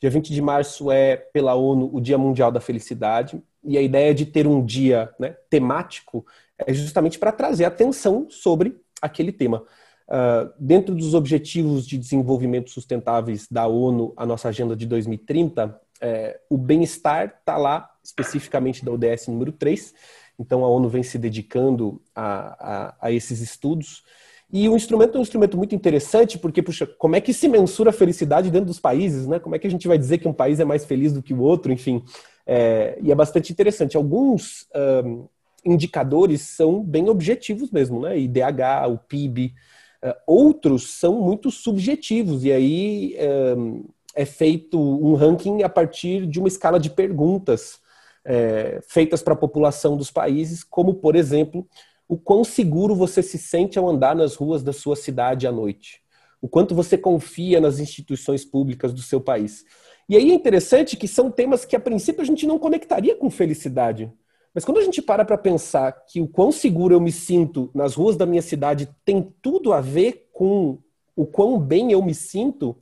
Dia 0.00 0.10
20 0.10 0.32
de 0.32 0.40
março 0.40 0.90
é, 0.90 1.16
pela 1.16 1.54
ONU, 1.54 1.90
o 1.92 2.00
Dia 2.00 2.16
Mundial 2.16 2.52
da 2.52 2.60
Felicidade. 2.60 3.42
E 3.64 3.76
a 3.76 3.82
ideia 3.82 4.14
de 4.14 4.24
ter 4.26 4.46
um 4.46 4.64
dia 4.64 5.12
né, 5.18 5.36
temático 5.50 6.24
é 6.58 6.72
justamente 6.72 7.18
para 7.18 7.32
trazer 7.32 7.64
atenção 7.64 8.26
sobre 8.30 8.76
aquele 9.02 9.32
tema. 9.32 9.64
Uh, 10.08 10.50
dentro 10.58 10.94
dos 10.94 11.12
Objetivos 11.14 11.86
de 11.86 11.98
Desenvolvimento 11.98 12.70
Sustentáveis 12.70 13.46
da 13.50 13.66
ONU, 13.66 14.14
a 14.16 14.24
nossa 14.24 14.48
agenda 14.48 14.74
de 14.74 14.86
2030, 14.86 15.78
é, 16.00 16.40
o 16.48 16.56
bem-estar 16.56 17.34
está 17.40 17.56
lá, 17.56 17.90
especificamente 18.02 18.84
da 18.84 18.92
ODS 18.92 19.26
número 19.26 19.52
3. 19.52 19.94
Então, 20.38 20.64
a 20.64 20.68
ONU 20.68 20.88
vem 20.88 21.02
se 21.02 21.18
dedicando 21.18 22.00
a, 22.14 22.86
a, 22.86 22.96
a 23.00 23.12
esses 23.12 23.40
estudos. 23.40 24.04
E 24.50 24.68
o 24.68 24.74
instrumento 24.74 25.14
é 25.14 25.18
um 25.18 25.22
instrumento 25.22 25.56
muito 25.58 25.74
interessante, 25.74 26.38
porque, 26.38 26.62
puxa, 26.62 26.86
como 26.86 27.14
é 27.14 27.20
que 27.20 27.34
se 27.34 27.46
mensura 27.48 27.90
a 27.90 27.92
felicidade 27.92 28.50
dentro 28.50 28.66
dos 28.66 28.80
países, 28.80 29.26
né? 29.26 29.38
Como 29.38 29.54
é 29.54 29.58
que 29.58 29.66
a 29.66 29.70
gente 29.70 29.86
vai 29.86 29.98
dizer 29.98 30.18
que 30.18 30.28
um 30.28 30.32
país 30.32 30.58
é 30.58 30.64
mais 30.64 30.86
feliz 30.86 31.12
do 31.12 31.22
que 31.22 31.34
o 31.34 31.40
outro, 31.40 31.70
enfim. 31.70 32.02
É, 32.46 32.98
e 33.02 33.12
é 33.12 33.14
bastante 33.14 33.52
interessante. 33.52 33.96
Alguns 33.96 34.66
um, 35.04 35.28
indicadores 35.62 36.40
são 36.40 36.82
bem 36.82 37.10
objetivos 37.10 37.70
mesmo, 37.70 38.00
né? 38.00 38.18
IDH, 38.18 38.88
o 38.88 38.98
PIB. 38.98 39.54
Uh, 40.02 40.14
outros 40.26 40.98
são 40.98 41.20
muito 41.20 41.50
subjetivos, 41.50 42.44
e 42.44 42.52
aí 42.52 43.16
um, 43.56 43.84
é 44.14 44.24
feito 44.24 44.80
um 44.80 45.14
ranking 45.14 45.62
a 45.62 45.68
partir 45.68 46.26
de 46.26 46.38
uma 46.38 46.48
escala 46.48 46.78
de 46.78 46.88
perguntas 46.88 47.80
é, 48.24 48.80
feitas 48.86 49.22
para 49.22 49.34
a 49.34 49.36
população 49.36 49.96
dos 49.96 50.10
países, 50.10 50.62
como, 50.62 50.94
por 50.94 51.16
exemplo, 51.16 51.66
o 52.08 52.16
quão 52.16 52.42
seguro 52.42 52.94
você 52.94 53.22
se 53.22 53.36
sente 53.36 53.78
ao 53.78 53.88
andar 53.88 54.16
nas 54.16 54.34
ruas 54.34 54.62
da 54.62 54.72
sua 54.72 54.96
cidade 54.96 55.46
à 55.46 55.52
noite, 55.52 56.00
o 56.40 56.48
quanto 56.48 56.74
você 56.74 56.96
confia 56.96 57.60
nas 57.60 57.78
instituições 57.78 58.44
públicas 58.44 58.92
do 58.92 59.02
seu 59.02 59.20
país. 59.20 59.64
E 60.08 60.16
aí 60.16 60.30
é 60.30 60.34
interessante 60.34 60.96
que 60.96 61.06
são 61.06 61.30
temas 61.30 61.66
que, 61.66 61.76
a 61.76 61.80
princípio, 61.80 62.22
a 62.22 62.24
gente 62.24 62.46
não 62.46 62.58
conectaria 62.58 63.14
com 63.14 63.28
felicidade. 63.28 64.10
Mas 64.54 64.64
quando 64.64 64.78
a 64.78 64.82
gente 64.82 65.02
para 65.02 65.24
para 65.24 65.36
pensar 65.36 65.92
que 66.06 66.20
o 66.20 66.26
quão 66.26 66.50
seguro 66.50 66.94
eu 66.94 67.00
me 67.00 67.12
sinto 67.12 67.70
nas 67.74 67.94
ruas 67.94 68.16
da 68.16 68.24
minha 68.24 68.40
cidade 68.40 68.88
tem 69.04 69.32
tudo 69.42 69.74
a 69.74 69.80
ver 69.80 70.30
com 70.32 70.78
o 71.14 71.26
quão 71.26 71.58
bem 71.58 71.92
eu 71.92 72.02
me 72.02 72.14
sinto, 72.14 72.76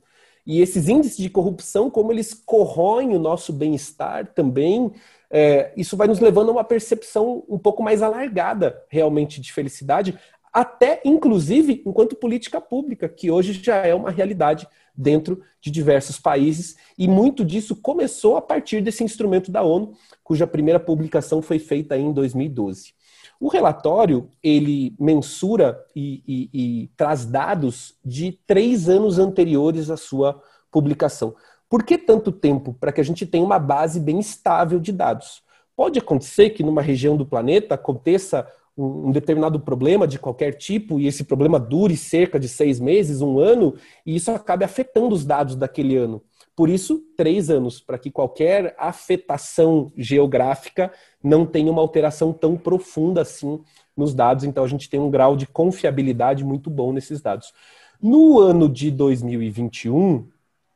e 0.45 0.61
esses 0.61 0.87
índices 0.87 1.17
de 1.17 1.29
corrupção, 1.29 1.89
como 1.89 2.11
eles 2.13 2.33
corroem 2.33 3.13
o 3.13 3.19
nosso 3.19 3.51
bem-estar 3.51 4.33
também, 4.33 4.93
é, 5.29 5.73
isso 5.75 5.97
vai 5.97 6.07
nos 6.07 6.19
levando 6.19 6.49
a 6.49 6.53
uma 6.53 6.63
percepção 6.63 7.43
um 7.49 7.57
pouco 7.57 7.83
mais 7.83 8.01
alargada 8.01 8.81
realmente 8.89 9.41
de 9.41 9.51
felicidade, 9.51 10.17
até 10.53 11.01
inclusive 11.05 11.83
enquanto 11.85 12.15
política 12.15 12.59
pública, 12.59 13.07
que 13.07 13.29
hoje 13.29 13.53
já 13.53 13.85
é 13.85 13.93
uma 13.93 14.09
realidade 14.09 14.67
dentro 14.95 15.43
de 15.61 15.69
diversos 15.69 16.19
países, 16.19 16.75
e 16.97 17.07
muito 17.07 17.45
disso 17.45 17.75
começou 17.75 18.37
a 18.37 18.41
partir 18.41 18.81
desse 18.81 19.03
instrumento 19.03 19.51
da 19.51 19.61
ONU, 19.61 19.93
cuja 20.23 20.47
primeira 20.47 20.79
publicação 20.79 21.41
foi 21.41 21.59
feita 21.59 21.95
em 21.97 22.11
2012. 22.11 22.95
O 23.39 23.49
relatório 23.49 24.29
ele 24.41 24.95
mensura 24.99 25.79
e, 25.95 26.23
e, 26.27 26.49
e 26.53 26.87
traz 26.97 27.25
dados 27.25 27.95
de 28.03 28.31
três 28.47 28.89
anos 28.89 29.19
anteriores 29.19 29.91
à 29.91 29.97
sua 29.97 30.41
publicação. 30.71 31.35
Por 31.69 31.83
que 31.83 31.97
tanto 31.97 32.31
tempo? 32.31 32.75
Para 32.79 32.91
que 32.91 33.01
a 33.01 33.03
gente 33.03 33.25
tenha 33.25 33.43
uma 33.43 33.59
base 33.59 33.99
bem 33.99 34.19
estável 34.19 34.79
de 34.79 34.91
dados. 34.91 35.43
Pode 35.75 35.99
acontecer 35.99 36.51
que 36.51 36.63
numa 36.63 36.81
região 36.81 37.15
do 37.15 37.25
planeta 37.25 37.75
aconteça 37.75 38.47
um 38.77 39.11
determinado 39.11 39.59
problema 39.59 40.07
de 40.07 40.19
qualquer 40.19 40.53
tipo 40.53 40.99
e 40.99 41.07
esse 41.07 41.23
problema 41.23 41.59
dure 41.59 41.97
cerca 41.97 42.39
de 42.39 42.47
seis 42.47 42.79
meses, 42.79 43.21
um 43.21 43.39
ano, 43.39 43.75
e 44.05 44.15
isso 44.15 44.29
acabe 44.29 44.63
afetando 44.63 45.15
os 45.15 45.25
dados 45.25 45.55
daquele 45.55 45.97
ano. 45.97 46.21
Por 46.55 46.69
isso, 46.69 47.03
três 47.15 47.49
anos, 47.49 47.79
para 47.79 47.99
que 47.99 48.09
qualquer 48.09 48.75
afetação 48.79 49.91
geográfica 49.95 50.91
não 51.23 51.45
tenha 51.45 51.71
uma 51.71 51.81
alteração 51.81 52.33
tão 52.33 52.55
profunda 52.57 53.21
assim 53.21 53.59
nos 53.95 54.13
dados. 54.13 54.43
Então, 54.43 54.63
a 54.63 54.67
gente 54.67 54.89
tem 54.89 54.99
um 54.99 55.11
grau 55.11 55.35
de 55.35 55.45
confiabilidade 55.45 56.43
muito 56.43 56.69
bom 56.69 56.91
nesses 56.91 57.21
dados. 57.21 57.53
No 58.01 58.39
ano 58.39 58.67
de 58.67 58.89
2021, 58.89 60.27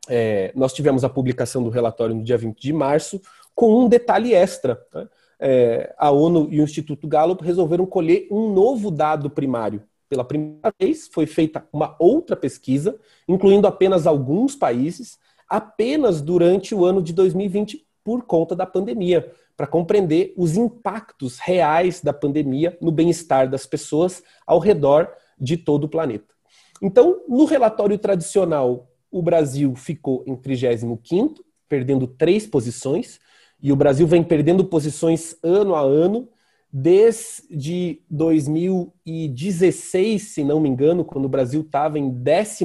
é, 0.08 0.52
nós 0.54 0.72
tivemos 0.72 1.04
a 1.04 1.08
publicação 1.08 1.62
do 1.62 1.70
relatório 1.70 2.14
no 2.14 2.24
dia 2.24 2.36
20 2.36 2.60
de 2.60 2.72
março, 2.72 3.20
com 3.54 3.84
um 3.84 3.88
detalhe 3.88 4.34
extra. 4.34 4.80
Né? 4.92 5.08
É, 5.38 5.94
a 5.98 6.10
ONU 6.10 6.48
e 6.50 6.60
o 6.60 6.64
Instituto 6.64 7.06
Gallup 7.06 7.44
resolveram 7.44 7.86
colher 7.86 8.26
um 8.30 8.52
novo 8.52 8.90
dado 8.90 9.30
primário. 9.30 9.82
Pela 10.08 10.24
primeira 10.24 10.72
vez, 10.78 11.08
foi 11.08 11.26
feita 11.26 11.66
uma 11.72 11.96
outra 11.98 12.36
pesquisa, 12.36 12.98
incluindo 13.26 13.66
apenas 13.66 14.06
alguns 14.06 14.54
países, 14.54 15.18
apenas 15.48 16.20
durante 16.20 16.74
o 16.74 16.84
ano 16.84 17.02
de 17.02 17.12
2020, 17.12 17.86
por 18.04 18.22
conta 18.22 18.54
da 18.54 18.66
pandemia, 18.66 19.32
para 19.56 19.66
compreender 19.66 20.34
os 20.36 20.56
impactos 20.56 21.38
reais 21.38 22.00
da 22.00 22.12
pandemia 22.12 22.76
no 22.80 22.90
bem-estar 22.90 23.48
das 23.48 23.64
pessoas 23.64 24.22
ao 24.46 24.58
redor 24.58 25.08
de 25.38 25.56
todo 25.56 25.84
o 25.84 25.88
planeta. 25.88 26.34
Então, 26.80 27.22
no 27.28 27.44
relatório 27.44 27.96
tradicional 27.96 28.91
o 29.12 29.22
Brasil 29.22 29.76
ficou 29.76 30.24
em 30.26 30.34
35, 30.34 31.44
perdendo 31.68 32.06
três 32.06 32.46
posições, 32.46 33.20
e 33.62 33.70
o 33.70 33.76
Brasil 33.76 34.06
vem 34.06 34.24
perdendo 34.24 34.64
posições 34.64 35.36
ano 35.42 35.74
a 35.74 35.82
ano, 35.82 36.26
desde 36.72 38.00
2016, 38.08 40.22
se 40.22 40.42
não 40.42 40.58
me 40.58 40.70
engano, 40.70 41.04
quando 41.04 41.26
o 41.26 41.28
Brasil 41.28 41.60
estava 41.60 41.98
em 41.98 42.10
15, 42.10 42.64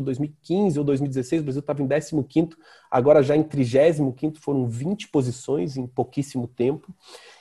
2015 0.00 0.78
ou 0.78 0.84
2016, 0.84 1.42
o 1.42 1.44
Brasil 1.44 1.60
estava 1.60 1.82
em 1.82 1.86
15, 1.86 2.16
agora 2.90 3.22
já 3.22 3.36
em 3.36 3.42
35, 3.42 4.40
foram 4.40 4.66
20 4.66 5.08
posições 5.08 5.76
em 5.76 5.86
pouquíssimo 5.86 6.48
tempo. 6.48 6.94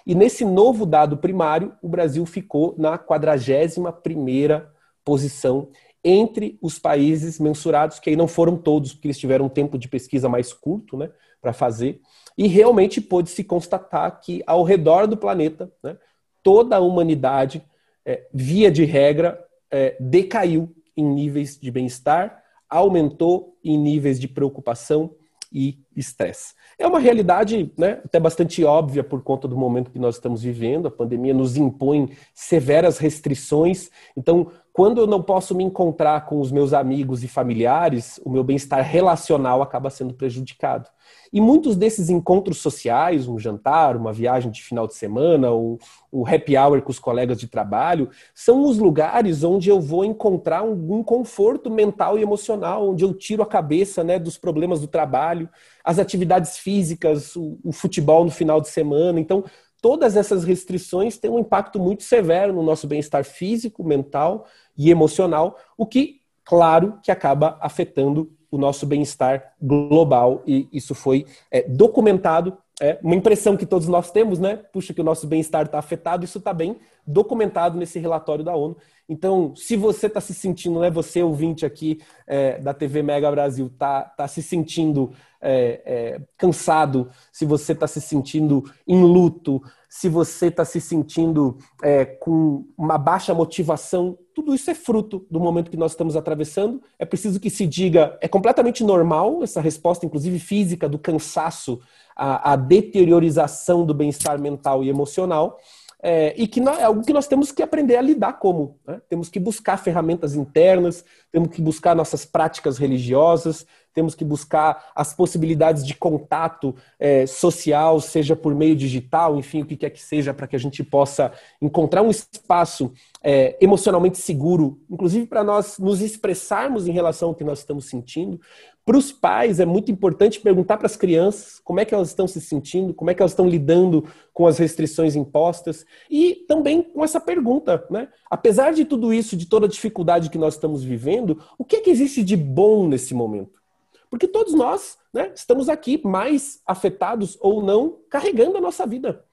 E 0.05 0.13
nesse 0.13 0.43
novo 0.43 0.85
dado 0.85 1.15
primário, 1.15 1.73
o 1.81 1.87
Brasil 1.87 2.25
ficou 2.25 2.75
na 2.77 2.99
41ª 2.99 4.65
posição 5.05 5.69
entre 6.03 6.57
os 6.61 6.79
países 6.79 7.39
mensurados, 7.39 7.99
que 7.99 8.09
aí 8.09 8.15
não 8.15 8.27
foram 8.27 8.57
todos, 8.57 8.93
porque 8.93 9.07
eles 9.07 9.19
tiveram 9.19 9.45
um 9.45 9.49
tempo 9.49 9.77
de 9.77 9.87
pesquisa 9.87 10.27
mais 10.27 10.51
curto 10.51 10.97
né, 10.97 11.09
para 11.41 11.53
fazer, 11.53 12.01
e 12.37 12.47
realmente 12.47 12.99
pôde 12.99 13.29
se 13.29 13.43
constatar 13.43 14.19
que 14.19 14.41
ao 14.47 14.63
redor 14.63 15.05
do 15.05 15.17
planeta, 15.17 15.71
né, 15.83 15.97
toda 16.41 16.75
a 16.75 16.79
humanidade, 16.79 17.63
é, 18.05 18.27
via 18.33 18.71
de 18.71 18.83
regra, 18.83 19.39
é, 19.69 19.95
decaiu 19.99 20.75
em 20.97 21.05
níveis 21.05 21.59
de 21.59 21.69
bem-estar, 21.69 22.43
aumentou 22.69 23.57
em 23.63 23.77
níveis 23.77 24.19
de 24.19 24.27
preocupação 24.27 25.13
e 25.51 25.79
estresse. 25.95 26.53
É 26.79 26.87
uma 26.87 26.99
realidade 26.99 27.71
né, 27.77 27.99
até 28.05 28.19
bastante 28.19 28.63
óbvia 28.63 29.03
por 29.03 29.21
conta 29.21 29.47
do 29.47 29.57
momento 29.57 29.91
que 29.91 29.99
nós 29.99 30.15
estamos 30.15 30.41
vivendo. 30.41 30.87
A 30.87 30.91
pandemia 30.91 31.33
nos 31.33 31.57
impõe 31.57 32.09
severas 32.33 32.97
restrições. 32.97 33.89
Então, 34.15 34.51
quando 34.73 35.01
eu 35.01 35.07
não 35.07 35.21
posso 35.21 35.53
me 35.53 35.63
encontrar 35.63 36.25
com 36.25 36.39
os 36.39 36.51
meus 36.51 36.71
amigos 36.71 37.23
e 37.23 37.27
familiares, 37.27 38.19
o 38.23 38.29
meu 38.29 38.43
bem-estar 38.43 38.81
relacional 38.81 39.61
acaba 39.61 39.89
sendo 39.89 40.13
prejudicado. 40.13 40.89
E 41.33 41.41
muitos 41.41 41.75
desses 41.75 42.09
encontros 42.09 42.59
sociais, 42.59 43.27
um 43.27 43.37
jantar, 43.37 43.97
uma 43.97 44.13
viagem 44.13 44.49
de 44.49 44.63
final 44.63 44.87
de 44.87 44.95
semana, 44.95 45.51
o, 45.51 45.77
o 46.09 46.25
happy 46.25 46.57
hour 46.57 46.81
com 46.81 46.91
os 46.91 46.99
colegas 46.99 47.37
de 47.37 47.47
trabalho, 47.47 48.09
são 48.33 48.63
os 48.63 48.77
lugares 48.77 49.43
onde 49.43 49.69
eu 49.69 49.79
vou 49.81 50.05
encontrar 50.05 50.59
algum 50.59 51.03
conforto 51.03 51.69
mental 51.69 52.17
e 52.17 52.21
emocional, 52.21 52.89
onde 52.89 53.03
eu 53.03 53.13
tiro 53.13 53.43
a 53.43 53.45
cabeça 53.45 54.03
né, 54.03 54.17
dos 54.17 54.37
problemas 54.37 54.79
do 54.79 54.87
trabalho, 54.87 55.49
as 55.83 55.99
atividades 55.99 56.57
físicas, 56.57 57.35
o, 57.35 57.59
o 57.63 57.73
futebol 57.73 58.23
no 58.23 58.31
final 58.31 58.61
de 58.61 58.69
semana. 58.69 59.19
Então, 59.19 59.43
todas 59.81 60.15
essas 60.15 60.43
restrições 60.43 61.17
têm 61.17 61.31
um 61.31 61.39
impacto 61.39 61.79
muito 61.79 62.03
severo 62.03 62.53
no 62.53 62.63
nosso 62.63 62.87
bem-estar 62.87 63.25
físico, 63.25 63.83
mental 63.83 64.45
e 64.77 64.89
emocional, 64.89 65.57
o 65.77 65.85
que, 65.85 66.21
claro, 66.43 66.99
que 67.03 67.11
acaba 67.11 67.57
afetando 67.61 68.31
o 68.51 68.57
nosso 68.57 68.85
bem-estar 68.85 69.53
global, 69.61 70.43
e 70.45 70.67
isso 70.73 70.93
foi 70.93 71.25
é, 71.49 71.61
documentado. 71.63 72.57
É 72.81 72.99
uma 73.01 73.15
impressão 73.15 73.55
que 73.55 73.65
todos 73.65 73.87
nós 73.87 74.11
temos, 74.11 74.39
né? 74.39 74.57
Puxa, 74.57 74.93
que 74.93 74.99
o 74.99 75.03
nosso 75.03 75.25
bem-estar 75.25 75.65
está 75.65 75.79
afetado, 75.79 76.25
isso 76.25 76.39
está 76.39 76.51
bem 76.51 76.77
documentado 77.05 77.77
nesse 77.77 77.99
relatório 77.99 78.43
da 78.43 78.55
ONU. 78.55 78.75
Então, 79.07 79.53
se 79.55 79.75
você 79.75 80.07
está 80.07 80.19
se 80.21 80.33
sentindo, 80.33 80.79
né, 80.79 80.89
você 80.89 81.21
ouvinte 81.21 81.65
aqui 81.65 82.01
é, 82.25 82.59
da 82.59 82.73
TV 82.73 83.03
Mega 83.03 83.29
Brasil, 83.29 83.67
está 83.67 84.03
tá 84.03 84.27
se 84.27 84.41
sentindo 84.41 85.11
é, 85.41 85.81
é, 85.85 86.21
cansado, 86.37 87.09
se 87.31 87.45
você 87.45 87.73
está 87.73 87.87
se 87.87 87.99
sentindo 87.99 88.63
em 88.87 89.01
luto, 89.01 89.61
se 89.93 90.07
você 90.07 90.47
está 90.47 90.63
se 90.63 90.79
sentindo 90.79 91.57
é, 91.83 92.05
com 92.05 92.65
uma 92.77 92.97
baixa 92.97 93.33
motivação, 93.33 94.17
tudo 94.33 94.55
isso 94.55 94.71
é 94.71 94.73
fruto 94.73 95.27
do 95.29 95.37
momento 95.37 95.69
que 95.69 95.75
nós 95.75 95.91
estamos 95.91 96.15
atravessando. 96.15 96.81
É 96.97 97.03
preciso 97.03 97.41
que 97.41 97.49
se 97.49 97.67
diga, 97.67 98.17
é 98.21 98.27
completamente 98.29 98.85
normal 98.85 99.43
essa 99.43 99.59
resposta, 99.59 100.05
inclusive 100.05 100.39
física, 100.39 100.87
do 100.87 100.97
cansaço, 100.97 101.81
a, 102.15 102.55
deteriorização 102.55 103.85
do 103.85 103.93
bem-estar 103.93 104.39
mental 104.39 104.81
e 104.81 104.87
emocional. 104.87 105.57
É, 106.03 106.33
e 106.35 106.47
que 106.47 106.59
é 106.59 106.83
algo 106.83 107.05
que 107.05 107.13
nós 107.13 107.27
temos 107.27 107.51
que 107.51 107.61
aprender 107.61 107.95
a 107.95 108.01
lidar 108.01 108.33
como. 108.33 108.79
Né? 108.87 108.99
Temos 109.07 109.29
que 109.29 109.39
buscar 109.39 109.77
ferramentas 109.77 110.33
internas, 110.33 111.05
temos 111.31 111.49
que 111.49 111.61
buscar 111.61 111.95
nossas 111.95 112.25
práticas 112.25 112.77
religiosas, 112.79 113.65
temos 113.93 114.15
que 114.15 114.23
buscar 114.23 114.91
as 114.95 115.13
possibilidades 115.13 115.85
de 115.85 115.93
contato 115.93 116.75
é, 116.99 117.25
social, 117.25 117.99
seja 117.99 118.35
por 118.35 118.55
meio 118.55 118.75
digital, 118.75 119.37
enfim, 119.37 119.61
o 119.61 119.65
que 119.65 119.75
quer 119.75 119.89
que 119.89 120.01
seja, 120.01 120.33
para 120.33 120.47
que 120.47 120.55
a 120.55 120.59
gente 120.59 120.83
possa 120.83 121.31
encontrar 121.61 122.01
um 122.01 122.09
espaço 122.09 122.93
é, 123.23 123.57
emocionalmente 123.61 124.17
seguro, 124.17 124.79
inclusive 124.89 125.27
para 125.27 125.43
nós 125.43 125.77
nos 125.77 126.01
expressarmos 126.01 126.87
em 126.87 126.91
relação 126.91 127.29
ao 127.29 127.35
que 127.35 127.43
nós 127.43 127.59
estamos 127.59 127.85
sentindo. 127.85 128.39
Para 128.83 128.97
os 128.97 129.11
pais, 129.11 129.59
é 129.59 129.65
muito 129.65 129.91
importante 129.91 130.39
perguntar 130.39 130.77
para 130.77 130.87
as 130.87 130.95
crianças 130.95 131.59
como 131.63 131.79
é 131.79 131.85
que 131.85 131.93
elas 131.93 132.09
estão 132.09 132.27
se 132.27 132.41
sentindo, 132.41 132.93
como 132.93 133.11
é 133.11 133.13
que 133.13 133.21
elas 133.21 133.31
estão 133.31 133.47
lidando 133.47 134.05
com 134.33 134.47
as 134.47 134.57
restrições 134.57 135.15
impostas 135.15 135.85
e 136.09 136.45
também 136.47 136.81
com 136.81 137.03
essa 137.03 137.19
pergunta, 137.19 137.85
né? 137.91 138.09
Apesar 138.29 138.73
de 138.73 138.83
tudo 138.83 139.13
isso, 139.13 139.37
de 139.37 139.45
toda 139.45 139.67
a 139.67 139.69
dificuldade 139.69 140.31
que 140.31 140.37
nós 140.37 140.55
estamos 140.55 140.83
vivendo, 140.83 141.43
o 141.59 141.63
que 141.63 141.75
é 141.75 141.81
que 141.81 141.91
existe 141.91 142.23
de 142.23 142.35
bom 142.35 142.87
nesse 142.87 143.13
momento? 143.13 143.61
Porque 144.09 144.27
todos 144.27 144.53
nós 144.53 144.97
né, 145.13 145.31
estamos 145.33 145.69
aqui 145.69 146.01
mais 146.03 146.59
afetados 146.65 147.37
ou 147.39 147.63
não, 147.63 147.99
carregando 148.09 148.57
a 148.57 148.61
nossa 148.61 148.85
vida. 148.85 149.23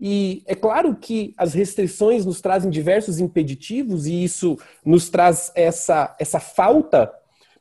E 0.00 0.42
é 0.46 0.54
claro 0.54 0.96
que 0.96 1.34
as 1.36 1.52
restrições 1.52 2.24
nos 2.24 2.40
trazem 2.40 2.70
diversos 2.70 3.18
impeditivos 3.20 4.06
e 4.06 4.24
isso 4.24 4.58
nos 4.84 5.10
traz 5.10 5.52
essa, 5.54 6.16
essa 6.18 6.40
falta, 6.40 7.12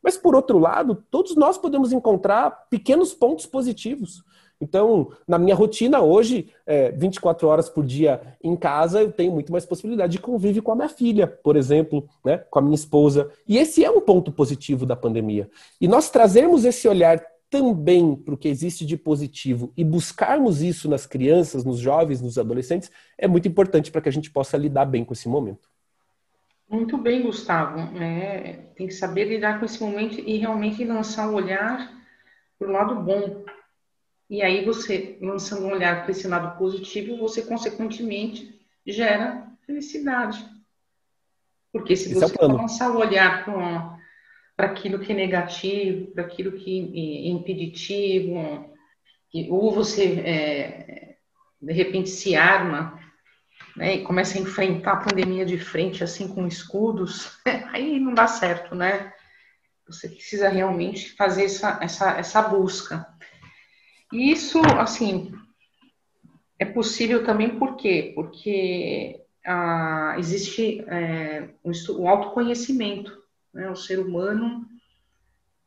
mas 0.04 0.18
por 0.18 0.36
outro 0.36 0.58
lado, 0.58 1.04
todos 1.10 1.36
nós 1.36 1.58
podemos 1.58 1.92
encontrar 1.92 2.68
pequenos 2.70 3.14
pontos 3.14 3.46
positivos. 3.46 4.24
Então, 4.62 5.12
na 5.26 5.38
minha 5.40 5.56
rotina 5.56 6.02
hoje, 6.02 6.50
é, 6.66 6.92
24 6.92 7.48
horas 7.48 7.70
por 7.70 7.86
dia 7.86 8.22
em 8.44 8.58
casa, 8.58 9.02
eu 9.02 9.12
tenho 9.12 9.32
muito 9.32 9.52
mais 9.52 9.66
possibilidade 9.66 10.14
de 10.14 10.20
conviver 10.20 10.62
com 10.62 10.74
a 10.74 10.76
minha 10.76 10.90
filha, 10.90 11.26
por 11.26 11.56
exemplo, 11.56 12.08
né, 12.26 12.38
com 12.38 12.60
a 12.60 12.62
minha 12.62 12.76
esposa. 12.76 13.32
E 13.48 13.58
esse 13.58 13.84
é 13.86 13.90
um 13.90 14.02
ponto 14.02 14.32
positivo 14.32 14.86
da 14.86 14.98
pandemia. 14.98 15.50
E 15.80 15.88
nós 15.88 16.10
trazermos 16.10 16.66
esse 16.66 16.88
olhar 16.88 17.24
também 17.50 18.16
para 18.16 18.34
o 18.34 18.38
que 18.38 18.50
existe 18.50 18.86
de 18.86 18.98
positivo 18.98 19.72
e 19.76 19.84
buscarmos 19.84 20.62
isso 20.62 20.90
nas 20.90 21.06
crianças, 21.06 21.64
nos 21.64 21.80
jovens, 21.80 22.22
nos 22.22 22.38
adolescentes, 22.38 22.92
é 23.18 23.28
muito 23.28 23.48
importante 23.48 23.92
para 23.92 24.02
que 24.02 24.10
a 24.10 24.12
gente 24.12 24.30
possa 24.30 24.58
lidar 24.58 24.86
bem 24.86 25.04
com 25.06 25.14
esse 25.14 25.28
momento. 25.28 25.69
Muito 26.70 26.98
bem, 26.98 27.24
Gustavo. 27.24 27.80
É, 27.98 28.70
tem 28.76 28.88
que 28.88 28.94
saber 28.94 29.26
lidar 29.26 29.60
com 29.60 29.66
esse 29.66 29.82
momento 29.82 30.20
e 30.20 30.38
realmente 30.38 30.84
lançar 30.84 31.28
o 31.28 31.32
um 31.32 31.36
olhar 31.36 31.92
para 32.58 32.68
o 32.68 32.72
lado 32.72 32.96
bom. 32.96 33.44
E 34.30 34.44
aí 34.44 34.64
você, 34.64 35.18
lançando 35.20 35.66
um 35.66 35.72
olhar 35.72 36.04
para 36.04 36.12
esse 36.12 36.28
lado 36.28 36.58
positivo, 36.60 37.18
você 37.18 37.42
consequentemente 37.42 38.62
gera 38.86 39.52
felicidade. 39.66 40.46
Porque 41.72 41.96
se 41.96 42.12
esse 42.12 42.24
é 42.24 42.28
você 42.28 42.36
é 42.40 42.46
lançar 42.46 42.92
o 42.92 43.00
olhar 43.00 43.46
para 43.46 44.00
para 44.56 44.68
aquilo 44.68 45.00
que 45.00 45.14
é 45.14 45.16
negativo, 45.16 46.12
para 46.12 46.26
aquilo 46.26 46.52
que 46.52 46.92
é 46.94 47.30
impeditivo, 47.30 48.36
ou 49.50 49.72
você 49.72 50.20
é, 50.20 51.16
de 51.62 51.72
repente 51.72 52.10
se 52.10 52.36
arma 52.36 53.00
né, 53.76 53.96
e 53.96 54.04
começa 54.04 54.38
a 54.38 54.42
enfrentar 54.42 54.94
a 54.94 54.98
pandemia 54.98 55.46
de 55.46 55.58
frente 55.58 56.04
assim 56.04 56.28
com 56.28 56.48
escudos, 56.48 57.40
aí 57.72 58.00
não 58.00 58.14
dá 58.14 58.28
certo, 58.28 58.76
né? 58.76 59.14
Você 59.88 60.08
precisa 60.08 60.50
realmente 60.50 61.16
fazer 61.16 61.46
essa, 61.46 61.80
essa, 61.82 62.12
essa 62.12 62.42
busca. 62.44 63.08
E 64.14 64.32
isso, 64.32 64.60
assim, 64.78 65.34
é 66.60 66.66
possível 66.66 67.24
também 67.24 67.58
por 67.58 67.76
quê? 67.76 68.12
Porque 68.14 69.22
ah, 69.46 70.16
existe 70.20 70.84
é, 70.88 71.50
um, 71.64 71.72
um 71.98 72.08
autoconhecimento 72.08 73.20
né? 73.54 73.70
O 73.70 73.76
ser 73.76 74.00
humano 74.00 74.66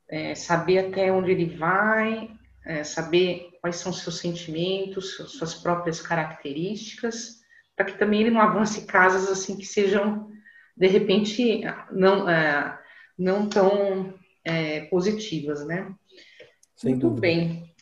é, 0.09 0.35
saber 0.35 0.79
até 0.79 1.13
onde 1.13 1.31
ele 1.31 1.57
vai, 1.57 2.31
é, 2.65 2.85
saber 2.85 3.51
quais 3.61 3.77
são 3.77 3.93
seus 3.93 4.19
sentimentos, 4.19 5.17
suas 5.17 5.55
próprias 5.55 6.01
características, 6.01 7.42
para 7.77 7.87
que 7.87 7.99
também 7.99 8.21
ele 8.21 8.31
não 8.31 8.41
avance 8.41 8.87
casas 8.87 9.29
assim 9.29 9.57
que 9.57 9.67
sejam 9.67 10.31
de 10.77 10.87
repente 10.87 11.63
não 11.91 12.29
é, 12.29 12.79
não 13.19 13.49
tão 13.49 14.15
é, 14.45 14.83
positivas, 14.83 15.67
né? 15.67 15.95
Sem 16.77 16.93
Muito 16.93 17.09
dúvida. 17.09 17.21
bem. 17.21 17.73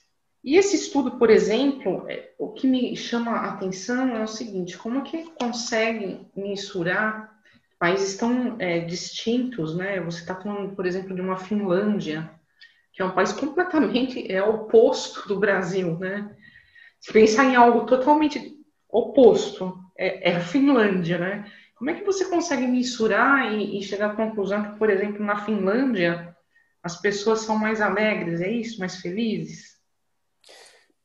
E 0.42 0.56
esse 0.56 0.74
estudo, 0.74 1.12
por 1.12 1.30
exemplo, 1.30 2.06
é, 2.08 2.32
o 2.38 2.52
que 2.52 2.66
me 2.66 2.96
chama 2.96 3.32
a 3.32 3.50
atenção 3.50 4.16
é 4.16 4.22
o 4.22 4.28
seguinte: 4.28 4.76
como 4.76 5.02
que 5.02 5.30
consegue 5.32 6.26
mensurar 6.34 7.30
países 7.78 8.16
tão 8.16 8.56
é, 8.58 8.80
distintos, 8.80 9.74
né? 9.74 10.00
Você 10.00 10.20
está 10.20 10.34
falando, 10.34 10.74
por 10.74 10.86
exemplo, 10.86 11.14
de 11.14 11.20
uma 11.20 11.36
Finlândia, 11.36 12.30
que 12.92 13.02
é 13.02 13.04
um 13.04 13.12
país 13.12 13.32
completamente 13.32 14.30
é 14.30 14.42
oposto 14.42 15.28
do 15.28 15.38
Brasil, 15.38 15.98
né? 15.98 16.34
Se 16.98 17.12
pensar 17.12 17.44
em 17.44 17.56
algo 17.56 17.86
totalmente 17.86 18.59
oposto, 18.92 19.78
é, 19.96 20.30
é 20.30 20.36
a 20.36 20.40
Finlândia, 20.40 21.18
né? 21.18 21.50
Como 21.76 21.90
é 21.90 21.94
que 21.94 22.04
você 22.04 22.26
consegue 22.26 22.66
mensurar 22.66 23.54
e, 23.54 23.78
e, 23.78 23.82
chegar 23.82 24.10
à 24.10 24.14
conclusão 24.14 24.62
que, 24.62 24.78
por 24.78 24.90
exemplo, 24.90 25.24
na 25.24 25.44
Finlândia 25.44 26.36
as 26.82 27.00
pessoas 27.00 27.40
são 27.40 27.56
mais 27.56 27.80
alegres, 27.80 28.40
é 28.40 28.50
isso, 28.50 28.78
mais 28.78 28.96
felizes? 28.96 29.78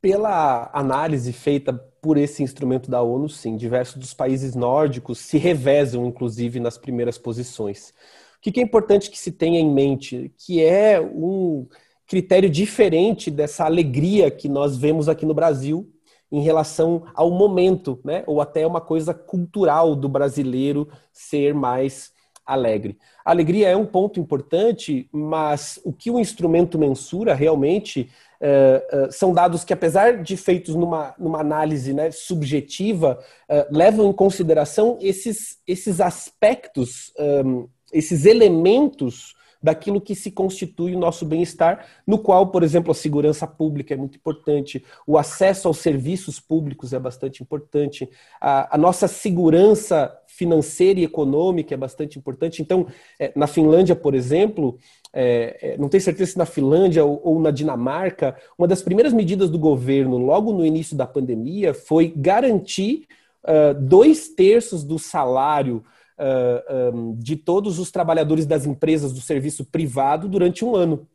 Pela 0.02 0.70
análise 0.74 1.32
feita 1.34 1.74
por 2.02 2.18
esse 2.18 2.44
instrumento 2.44 2.92
da 2.92 3.02
ONU, 3.02 3.28
sim. 3.28 3.58
Diversos 3.58 3.96
dos 3.96 4.14
países 4.14 4.54
nórdicos 4.54 5.20
se 5.20 5.38
revezam, 5.38 6.06
inclusive, 6.06 6.60
nas 6.60 6.78
primeiras 6.78 7.18
posições. 7.18 7.94
O 8.38 8.52
que 8.52 8.60
é 8.60 8.64
importante 8.64 9.10
que 9.10 9.18
se 9.18 9.32
tenha 9.32 9.60
em 9.60 9.74
mente? 9.74 10.32
Que 10.38 10.64
é 10.64 11.02
um 11.02 11.68
critério 12.06 12.50
diferente 12.50 13.32
dessa 13.32 13.66
alegria 13.66 14.30
que 14.30 14.48
nós 14.48 14.78
vemos 14.78 15.10
aqui 15.10 15.26
no 15.26 15.34
Brasil 15.34 15.95
em 16.36 16.42
relação 16.42 17.04
ao 17.14 17.32
momento, 17.32 17.98
né? 18.04 18.24
ou 18.28 18.42
até 18.42 18.68
uma 18.68 18.82
coisa 18.82 19.14
cultural 19.14 19.96
do 19.96 20.10
brasileiro 20.10 20.90
ser 21.14 21.54
mais 21.54 22.12
alegre. 22.46 22.98
A 23.24 23.32
alegria 23.32 23.70
é 23.70 23.76
um 23.76 23.86
ponto 23.86 24.20
importante, 24.20 25.08
mas 25.12 25.80
o 25.84 25.94
que 25.94 26.12
o 26.12 26.20
instrumento 26.20 26.78
mensura 26.78 27.34
realmente 27.34 28.10
uh, 28.42 29.08
uh, 29.08 29.12
são 29.12 29.34
dados 29.34 29.64
que, 29.64 29.72
apesar 29.72 30.22
de 30.22 30.36
feitos 30.36 30.76
numa, 30.76 31.16
numa 31.18 31.40
análise 31.40 31.94
né, 31.94 32.12
subjetiva, 32.12 33.18
uh, 33.50 33.76
levam 33.76 34.10
em 34.10 34.14
consideração 34.14 35.00
esses, 35.02 35.58
esses 35.66 36.02
aspectos, 36.02 37.14
um, 37.18 37.68
esses 37.94 38.26
elementos 38.26 39.35
daquilo 39.66 40.00
que 40.00 40.14
se 40.14 40.30
constitui 40.30 40.96
o 40.96 41.00
nosso 41.00 41.26
bem-estar, 41.26 41.88
no 42.06 42.20
qual, 42.20 42.52
por 42.52 42.62
exemplo, 42.62 42.92
a 42.92 42.94
segurança 42.94 43.48
pública 43.48 43.96
é 43.96 43.98
muito 43.98 44.16
importante, 44.16 44.86
o 45.08 45.18
acesso 45.18 45.68
aos 45.68 45.80
serviços 45.80 46.40
públicos 46.40 46.94
é 46.94 47.00
bastante 47.00 47.42
importante, 47.42 48.08
a, 48.40 48.76
a 48.76 48.78
nossa 48.78 49.08
segurança 49.08 50.16
financeira 50.28 51.00
e 51.00 51.04
econômica 51.04 51.74
é 51.74 51.78
bastante 51.78 52.20
importante. 52.20 52.62
Então, 52.62 52.86
é, 53.20 53.32
na 53.36 53.48
Finlândia, 53.48 53.96
por 53.96 54.14
exemplo, 54.14 54.78
é, 55.12 55.58
é, 55.60 55.78
não 55.80 55.90
tenho 55.90 56.04
certeza 56.04 56.34
se 56.34 56.38
na 56.38 56.46
Finlândia 56.46 57.04
ou, 57.04 57.20
ou, 57.24 57.40
na 57.42 57.50
Dinamarca, 57.50 58.36
uma 58.56 58.68
das 58.68 58.84
primeiras 58.84 59.14
medidas 59.14 59.50
do 59.50 59.58
governo, 59.58 60.20
logo 60.20 60.54
no 60.54 60.64
início 60.64 60.96
da 60.96 61.08
pandemia, 61.08 61.74
foi 61.74 62.14
garantir 62.16 63.08
uh, 63.44 63.74
dois 63.82 64.30
terços 64.30 64.84
do 64.84 65.00
salário 65.00 65.84
uh, 66.20 66.96
um, 66.96 67.16
de 67.16 67.36
todos 67.36 67.80
os 67.80 67.92
trabalhadores 67.92 68.46
das 68.46 68.66
empresas 68.66 69.12
do 69.14 69.22
serviço 69.22 69.66
privado 69.66 70.28
durante 70.28 70.64
um 70.64 70.76
ano. 70.76 71.08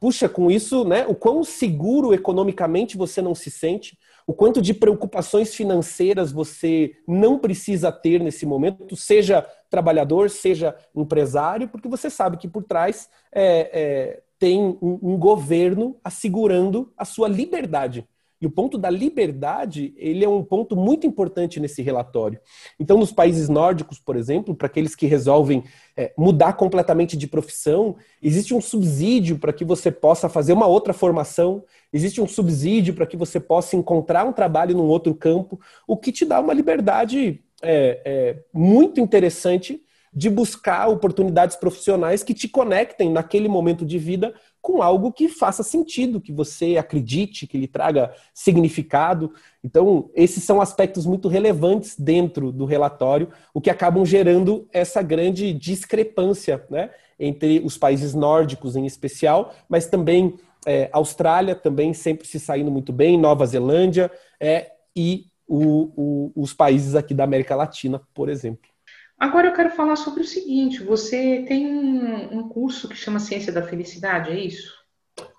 Puxa, 0.00 0.28
com 0.28 0.50
isso, 0.50 0.84
né, 0.84 1.06
o 1.06 1.14
quão 1.14 1.42
seguro 1.44 2.12
economicamente 2.12 2.96
você 2.96 3.22
não 3.22 3.34
se 3.34 3.50
sente, 3.50 3.96
o 4.26 4.32
quanto 4.32 4.60
de 4.60 4.72
preocupações 4.72 5.54
financeiras 5.54 6.32
você 6.32 6.96
não 7.06 7.38
precisa 7.38 7.92
ter 7.92 8.20
nesse 8.20 8.46
momento, 8.46 8.96
seja 8.96 9.46
trabalhador, 9.70 10.30
seja 10.30 10.74
empresário, 10.94 11.68
porque 11.68 11.88
você 11.88 12.08
sabe 12.08 12.36
que 12.36 12.48
por 12.48 12.64
trás 12.64 13.08
é, 13.32 13.70
é, 13.72 14.22
tem 14.38 14.60
um, 14.60 14.98
um 15.02 15.18
governo 15.18 15.96
assegurando 16.02 16.92
a 16.96 17.04
sua 17.04 17.28
liberdade. 17.28 18.06
E 18.40 18.46
o 18.46 18.50
ponto 18.50 18.76
da 18.76 18.90
liberdade, 18.90 19.94
ele 19.96 20.24
é 20.24 20.28
um 20.28 20.42
ponto 20.42 20.76
muito 20.76 21.06
importante 21.06 21.60
nesse 21.60 21.82
relatório. 21.82 22.38
Então, 22.78 22.98
nos 22.98 23.12
países 23.12 23.48
nórdicos, 23.48 23.98
por 23.98 24.16
exemplo, 24.16 24.54
para 24.54 24.66
aqueles 24.66 24.94
que 24.94 25.06
resolvem 25.06 25.64
é, 25.96 26.12
mudar 26.18 26.54
completamente 26.54 27.16
de 27.16 27.26
profissão, 27.26 27.96
existe 28.22 28.52
um 28.52 28.60
subsídio 28.60 29.38
para 29.38 29.52
que 29.52 29.64
você 29.64 29.90
possa 29.90 30.28
fazer 30.28 30.52
uma 30.52 30.66
outra 30.66 30.92
formação, 30.92 31.64
existe 31.92 32.20
um 32.20 32.28
subsídio 32.28 32.94
para 32.94 33.06
que 33.06 33.16
você 33.16 33.38
possa 33.40 33.76
encontrar 33.76 34.24
um 34.24 34.32
trabalho 34.32 34.76
num 34.76 34.86
outro 34.86 35.14
campo, 35.14 35.58
o 35.86 35.96
que 35.96 36.12
te 36.12 36.24
dá 36.24 36.40
uma 36.40 36.52
liberdade 36.52 37.42
é, 37.62 38.02
é, 38.04 38.42
muito 38.52 39.00
interessante 39.00 39.80
de 40.12 40.30
buscar 40.30 40.88
oportunidades 40.88 41.56
profissionais 41.56 42.22
que 42.22 42.32
te 42.32 42.48
conectem 42.48 43.10
naquele 43.10 43.48
momento 43.48 43.84
de 43.84 43.98
vida 43.98 44.32
com 44.64 44.80
algo 44.80 45.12
que 45.12 45.28
faça 45.28 45.62
sentido, 45.62 46.22
que 46.22 46.32
você 46.32 46.78
acredite, 46.78 47.46
que 47.46 47.58
lhe 47.58 47.68
traga 47.68 48.14
significado. 48.32 49.30
Então, 49.62 50.08
esses 50.14 50.42
são 50.42 50.58
aspectos 50.58 51.04
muito 51.04 51.28
relevantes 51.28 51.94
dentro 51.98 52.50
do 52.50 52.64
relatório, 52.64 53.28
o 53.52 53.60
que 53.60 53.68
acabam 53.68 54.06
gerando 54.06 54.66
essa 54.72 55.02
grande 55.02 55.52
discrepância 55.52 56.64
né, 56.70 56.88
entre 57.20 57.60
os 57.62 57.76
países 57.76 58.14
nórdicos 58.14 58.74
em 58.74 58.86
especial, 58.86 59.52
mas 59.68 59.84
também 59.84 60.38
é, 60.66 60.88
Austrália 60.94 61.54
também 61.54 61.92
sempre 61.92 62.26
se 62.26 62.40
saindo 62.40 62.70
muito 62.70 62.90
bem, 62.90 63.18
Nova 63.18 63.44
Zelândia 63.44 64.10
é, 64.40 64.72
e 64.96 65.26
o, 65.46 65.90
o, 65.94 66.32
os 66.34 66.54
países 66.54 66.94
aqui 66.94 67.12
da 67.12 67.24
América 67.24 67.54
Latina, 67.54 68.00
por 68.14 68.30
exemplo. 68.30 68.73
Agora 69.18 69.48
eu 69.48 69.54
quero 69.54 69.70
falar 69.70 69.96
sobre 69.96 70.22
o 70.22 70.26
seguinte: 70.26 70.82
você 70.82 71.44
tem 71.46 71.66
um, 71.66 72.48
curso 72.48 72.88
que 72.88 72.96
chama 72.96 73.20
Ciência 73.20 73.52
da 73.52 73.62
Felicidade, 73.62 74.30
é 74.30 74.38
isso? 74.38 74.72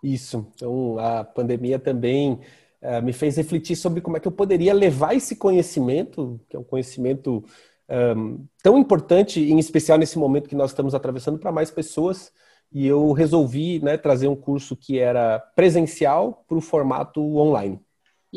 Isso. 0.03 0.51
Então, 0.55 0.97
a 0.99 1.23
pandemia 1.23 1.77
também 1.77 2.39
uh, 2.81 3.01
me 3.03 3.11
fez 3.11 3.35
refletir 3.37 3.75
sobre 3.75 4.01
como 4.01 4.17
é 4.17 4.19
que 4.19 4.27
eu 4.27 4.31
poderia 4.31 4.73
levar 4.73 5.15
esse 5.15 5.35
conhecimento, 5.35 6.39
que 6.49 6.55
é 6.55 6.59
um 6.59 6.63
conhecimento 6.63 7.43
um, 7.89 8.45
tão 8.63 8.77
importante, 8.77 9.39
em 9.39 9.59
especial 9.59 9.97
nesse 9.97 10.17
momento 10.17 10.49
que 10.49 10.55
nós 10.55 10.71
estamos 10.71 10.95
atravessando, 10.95 11.39
para 11.39 11.51
mais 11.51 11.69
pessoas. 11.69 12.31
E 12.71 12.85
eu 12.85 13.11
resolvi 13.11 13.79
né, 13.79 13.97
trazer 13.97 14.27
um 14.27 14.35
curso 14.35 14.75
que 14.75 14.99
era 14.99 15.39
presencial 15.55 16.43
para 16.47 16.57
o 16.57 16.61
formato 16.61 17.21
online. 17.37 17.79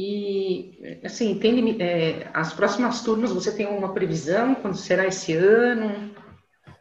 E, 0.00 1.00
assim, 1.02 1.40
tem 1.40 1.82
é, 1.82 2.30
as 2.32 2.52
próximas 2.52 3.02
turmas, 3.02 3.32
você 3.32 3.50
tem 3.50 3.66
uma 3.66 3.92
previsão? 3.92 4.54
Quando 4.54 4.76
será 4.76 5.04
esse 5.04 5.34
ano? 5.34 6.14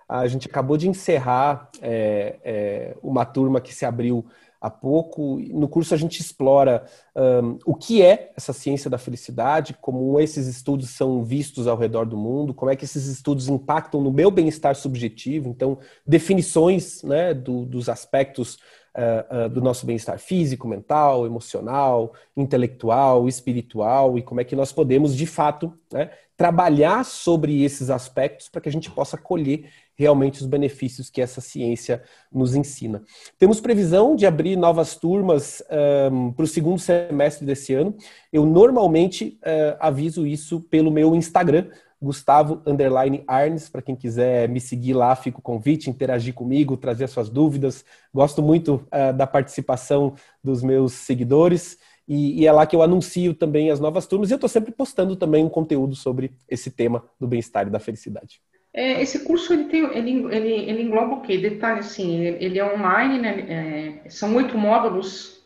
A 0.08 0.28
gente 0.28 0.48
acabou 0.48 0.78
de 0.78 0.88
encerrar 0.88 1.68
é, 1.82 2.36
é, 2.44 2.98
uma 3.02 3.26
turma 3.26 3.60
que 3.60 3.74
se 3.74 3.88
abriu 3.88 4.24
há 4.62 4.70
pouco. 4.70 5.40
No 5.40 5.68
curso 5.68 5.96
a 5.96 5.98
gente 5.98 6.20
explora 6.22 6.86
um, 7.16 7.58
o 7.66 7.74
que 7.74 8.04
é 8.04 8.32
essa 8.38 8.54
ciência 8.54 8.88
da 8.88 9.00
felicidade, 9.00 9.76
como 9.82 10.20
esses 10.20 10.46
estudos 10.46 10.92
são 10.92 11.24
vistos 11.24 11.66
ao 11.66 11.76
redor 11.76 12.06
do 12.06 12.18
mundo, 12.18 12.54
como 12.54 12.70
é 12.70 12.76
que 12.76 12.86
esses 12.86 13.08
estudos 13.08 13.50
impactam 13.50 14.00
no 14.00 14.12
meu 14.12 14.30
bem-estar 14.30 14.76
subjetivo, 14.76 15.50
então 15.50 15.80
definições 16.06 17.02
né, 17.02 17.34
do, 17.34 17.66
dos 17.66 17.90
aspectos 17.90 18.60
uh, 18.98 19.50
do 19.50 19.62
nosso 19.62 19.86
bem-estar 19.86 20.18
físico, 20.20 20.68
mental, 20.68 21.26
emocional, 21.26 22.14
intelectual, 22.36 23.28
espiritual 23.28 24.18
e 24.18 24.22
como 24.22 24.42
é 24.42 24.44
que 24.44 24.56
nós 24.56 24.72
podemos 24.72 25.16
de 25.16 25.26
fato 25.26 25.74
né, 25.92 26.10
trabalhar 26.36 27.04
sobre 27.04 27.64
esses 27.64 27.90
aspectos 27.90 28.50
para 28.50 28.62
que 28.62 28.70
a 28.70 28.72
gente 28.72 28.92
possa 28.92 29.18
colher 29.18 29.70
realmente 29.96 30.40
os 30.40 30.46
benefícios 30.46 31.10
que 31.10 31.20
essa 31.20 31.42
ciência 31.42 32.04
nos 32.32 32.54
ensina. 32.56 33.02
Temos 33.40 33.60
previsão 33.60 34.16
de 34.16 34.28
abrir 34.28 34.56
novas 34.56 34.96
turmas 34.96 35.64
um, 36.12 36.32
para 36.32 36.44
o 36.44 36.48
segundo 36.48 36.80
semestre 36.80 37.46
desse 37.46 37.74
ano. 37.74 37.96
Eu 38.32 38.46
normalmente 38.46 39.40
uh, 39.42 39.78
aviso 39.80 40.28
isso 40.28 40.62
pelo 40.62 40.92
meu 40.92 41.16
Instagram, 41.16 41.70
Gustavo 42.02 42.62
Underline 42.66 43.24
Arnes, 43.28 43.70
para 43.70 43.82
quem 43.82 43.96
quiser 43.96 44.48
me 44.48 44.60
seguir 44.60 44.94
lá, 44.94 45.16
fica 45.16 45.40
o 45.40 45.42
convite, 45.42 45.90
interagir 45.90 46.34
comigo, 46.34 46.78
trazer 46.78 47.08
suas 47.08 47.30
dúvidas. 47.30 47.84
Gosto 48.14 48.42
muito 48.42 48.88
uh, 48.88 49.14
da 49.16 49.26
participação 49.26 50.14
dos 50.44 50.62
meus 50.62 50.94
seguidores. 50.94 51.78
E, 52.08 52.42
e, 52.42 52.48
é 52.48 52.52
lá 52.52 52.66
que 52.66 52.76
eu 52.76 52.82
anuncio 52.82 53.34
também 53.34 53.70
as 53.70 53.80
novas 53.80 54.08
turmas 54.08 54.30
e 54.30 54.34
eu 54.34 54.38
estou 54.38 54.48
sempre 54.48 54.72
postando 54.72 55.16
também 55.16 55.44
um 55.44 55.50
conteúdo 55.50 55.94
sobre 55.94 56.32
esse 56.48 56.72
tema 56.72 57.04
do 57.20 57.28
bem-estar 57.28 57.68
e 57.68 57.72
da 57.72 57.80
felicidade. 57.80 58.40
É, 58.74 59.02
esse 59.02 59.26
curso 59.26 59.52
ele 59.52 59.66
tem, 59.66 59.84
ele, 59.98 60.12
ele, 60.34 60.54
ele 60.70 60.82
engloba 60.84 61.16
o 61.16 61.22
quê? 61.22 61.38
Detalhe 61.38 61.80
assim, 61.80 62.22
ele 62.22 62.60
é 62.60 62.76
online, 62.76 63.20
né? 63.20 64.04
É, 64.06 64.10
são 64.10 64.36
oito 64.36 64.58
módulos. 64.58 65.42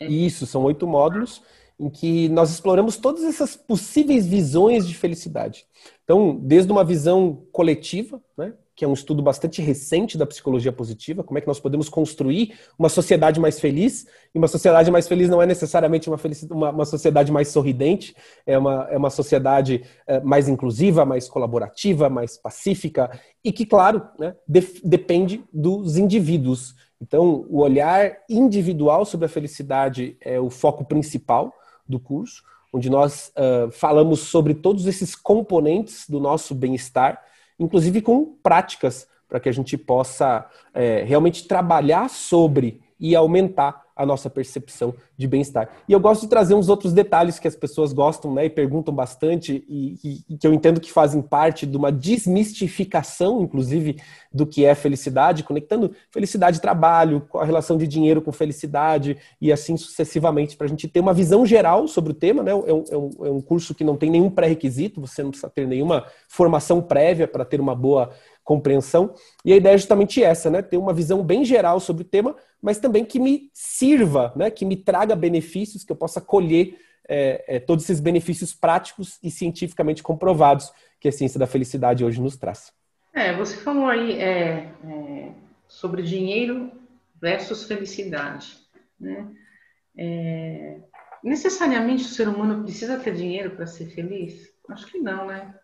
Isso, 0.00 0.44
são 0.44 0.62
oito 0.64 0.86
módulos 0.86 1.42
em 1.82 1.90
que 1.90 2.28
nós 2.28 2.50
exploramos 2.50 2.96
todas 2.96 3.24
essas 3.24 3.56
possíveis 3.56 4.24
visões 4.24 4.86
de 4.86 4.94
felicidade. 4.94 5.66
Então, 6.04 6.38
desde 6.40 6.70
uma 6.70 6.84
visão 6.84 7.44
coletiva, 7.50 8.22
né? 8.38 8.52
que 8.74 8.84
é 8.84 8.88
um 8.88 8.92
estudo 8.92 9.20
bastante 9.20 9.60
recente 9.60 10.16
da 10.16 10.24
psicologia 10.24 10.72
positiva, 10.72 11.22
como 11.22 11.36
é 11.36 11.40
que 11.40 11.46
nós 11.46 11.60
podemos 11.60 11.88
construir 11.88 12.54
uma 12.78 12.88
sociedade 12.88 13.38
mais 13.38 13.60
feliz. 13.60 14.06
E 14.34 14.38
uma 14.38 14.48
sociedade 14.48 14.90
mais 14.90 15.06
feliz 15.06 15.28
não 15.28 15.42
é 15.42 15.46
necessariamente 15.46 16.08
uma, 16.08 16.18
uma, 16.50 16.70
uma 16.70 16.84
sociedade 16.84 17.30
mais 17.30 17.48
sorridente, 17.48 18.14
é 18.46 18.56
uma, 18.56 18.88
é 18.90 18.96
uma 18.96 19.10
sociedade 19.10 19.82
é, 20.06 20.20
mais 20.20 20.48
inclusiva, 20.48 21.04
mais 21.04 21.28
colaborativa, 21.28 22.08
mais 22.08 22.38
pacífica, 22.38 23.10
e 23.44 23.52
que, 23.52 23.66
claro, 23.66 24.02
né, 24.18 24.34
de, 24.48 24.66
depende 24.84 25.44
dos 25.52 25.96
indivíduos. 25.96 26.74
Então, 27.00 27.44
o 27.50 27.60
olhar 27.60 28.18
individual 28.30 29.04
sobre 29.04 29.26
a 29.26 29.28
felicidade 29.28 30.16
é 30.20 30.40
o 30.40 30.48
foco 30.48 30.84
principal 30.84 31.52
do 31.92 32.00
curso, 32.00 32.42
onde 32.72 32.90
nós 32.90 33.32
uh, 33.36 33.70
falamos 33.70 34.20
sobre 34.20 34.54
todos 34.54 34.86
esses 34.86 35.14
componentes 35.14 36.08
do 36.08 36.18
nosso 36.18 36.54
bem-estar 36.54 37.22
inclusive 37.58 38.02
com 38.02 38.26
práticas, 38.42 39.06
para 39.28 39.40
que 39.40 39.48
a 39.48 39.52
gente 39.52 39.78
possa 39.78 40.46
é, 40.74 41.02
realmente 41.04 41.48
trabalhar 41.48 42.10
sobre 42.10 42.82
e 43.00 43.16
aumentar 43.16 43.82
a 44.02 44.06
nossa 44.06 44.28
percepção 44.28 44.94
de 45.16 45.28
bem-estar. 45.28 45.68
E 45.88 45.92
eu 45.92 46.00
gosto 46.00 46.22
de 46.22 46.28
trazer 46.28 46.54
uns 46.54 46.68
outros 46.68 46.92
detalhes 46.92 47.38
que 47.38 47.46
as 47.46 47.54
pessoas 47.54 47.92
gostam 47.92 48.34
né, 48.34 48.46
e 48.46 48.50
perguntam 48.50 48.92
bastante, 48.92 49.64
e, 49.68 50.24
e, 50.28 50.36
que 50.36 50.46
eu 50.46 50.52
entendo 50.52 50.80
que 50.80 50.92
fazem 50.92 51.22
parte 51.22 51.64
de 51.64 51.76
uma 51.76 51.92
desmistificação, 51.92 53.42
inclusive, 53.42 53.96
do 54.32 54.46
que 54.46 54.64
é 54.64 54.74
felicidade, 54.74 55.44
conectando 55.44 55.92
felicidade 56.10 56.58
e 56.58 56.60
trabalho, 56.60 57.26
com 57.28 57.38
a 57.38 57.44
relação 57.44 57.76
de 57.76 57.86
dinheiro 57.86 58.20
com 58.20 58.32
felicidade, 58.32 59.16
e 59.40 59.52
assim 59.52 59.76
sucessivamente, 59.76 60.56
para 60.56 60.66
a 60.66 60.70
gente 60.70 60.88
ter 60.88 61.00
uma 61.00 61.14
visão 61.14 61.46
geral 61.46 61.86
sobre 61.86 62.12
o 62.12 62.14
tema. 62.14 62.42
Né? 62.42 62.50
É, 62.50 62.54
um, 62.54 62.84
é, 62.90 62.96
um, 62.96 63.10
é 63.26 63.30
um 63.30 63.40
curso 63.40 63.74
que 63.74 63.84
não 63.84 63.96
tem 63.96 64.10
nenhum 64.10 64.30
pré-requisito, 64.30 65.00
você 65.00 65.22
não 65.22 65.30
precisa 65.30 65.50
ter 65.50 65.66
nenhuma 65.66 66.06
formação 66.28 66.82
prévia 66.82 67.28
para 67.28 67.44
ter 67.44 67.60
uma 67.60 67.74
boa 67.74 68.10
compreensão. 68.44 69.14
E 69.44 69.52
a 69.52 69.56
ideia 69.56 69.74
é 69.74 69.78
justamente 69.78 70.22
essa, 70.22 70.50
né? 70.50 70.62
Ter 70.62 70.76
uma 70.76 70.92
visão 70.92 71.22
bem 71.22 71.44
geral 71.44 71.80
sobre 71.80 72.02
o 72.02 72.06
tema, 72.06 72.36
mas 72.60 72.78
também 72.78 73.04
que 73.04 73.18
me 73.18 73.50
sirva, 73.52 74.32
né? 74.36 74.50
Que 74.50 74.64
me 74.64 74.76
traga 74.76 75.14
benefícios, 75.14 75.84
que 75.84 75.92
eu 75.92 75.96
possa 75.96 76.20
colher 76.20 76.78
é, 77.08 77.56
é, 77.56 77.60
todos 77.60 77.84
esses 77.84 78.00
benefícios 78.00 78.54
práticos 78.54 79.18
e 79.22 79.30
cientificamente 79.30 80.02
comprovados 80.02 80.72
que 81.00 81.08
a 81.08 81.12
ciência 81.12 81.38
da 81.38 81.46
felicidade 81.46 82.04
hoje 82.04 82.20
nos 82.20 82.36
traz. 82.36 82.72
É, 83.12 83.34
você 83.34 83.56
falou 83.56 83.86
aí 83.86 84.18
é, 84.20 84.72
é 84.84 85.32
sobre 85.68 86.02
dinheiro 86.02 86.70
versus 87.20 87.64
felicidade, 87.64 88.58
né? 88.98 89.28
É, 89.96 90.78
necessariamente 91.22 92.04
o 92.04 92.08
ser 92.08 92.28
humano 92.28 92.62
precisa 92.62 92.98
ter 92.98 93.14
dinheiro 93.14 93.50
para 93.50 93.66
ser 93.66 93.86
feliz? 93.86 94.50
Acho 94.68 94.86
que 94.86 94.98
não, 94.98 95.26
né? 95.26 95.54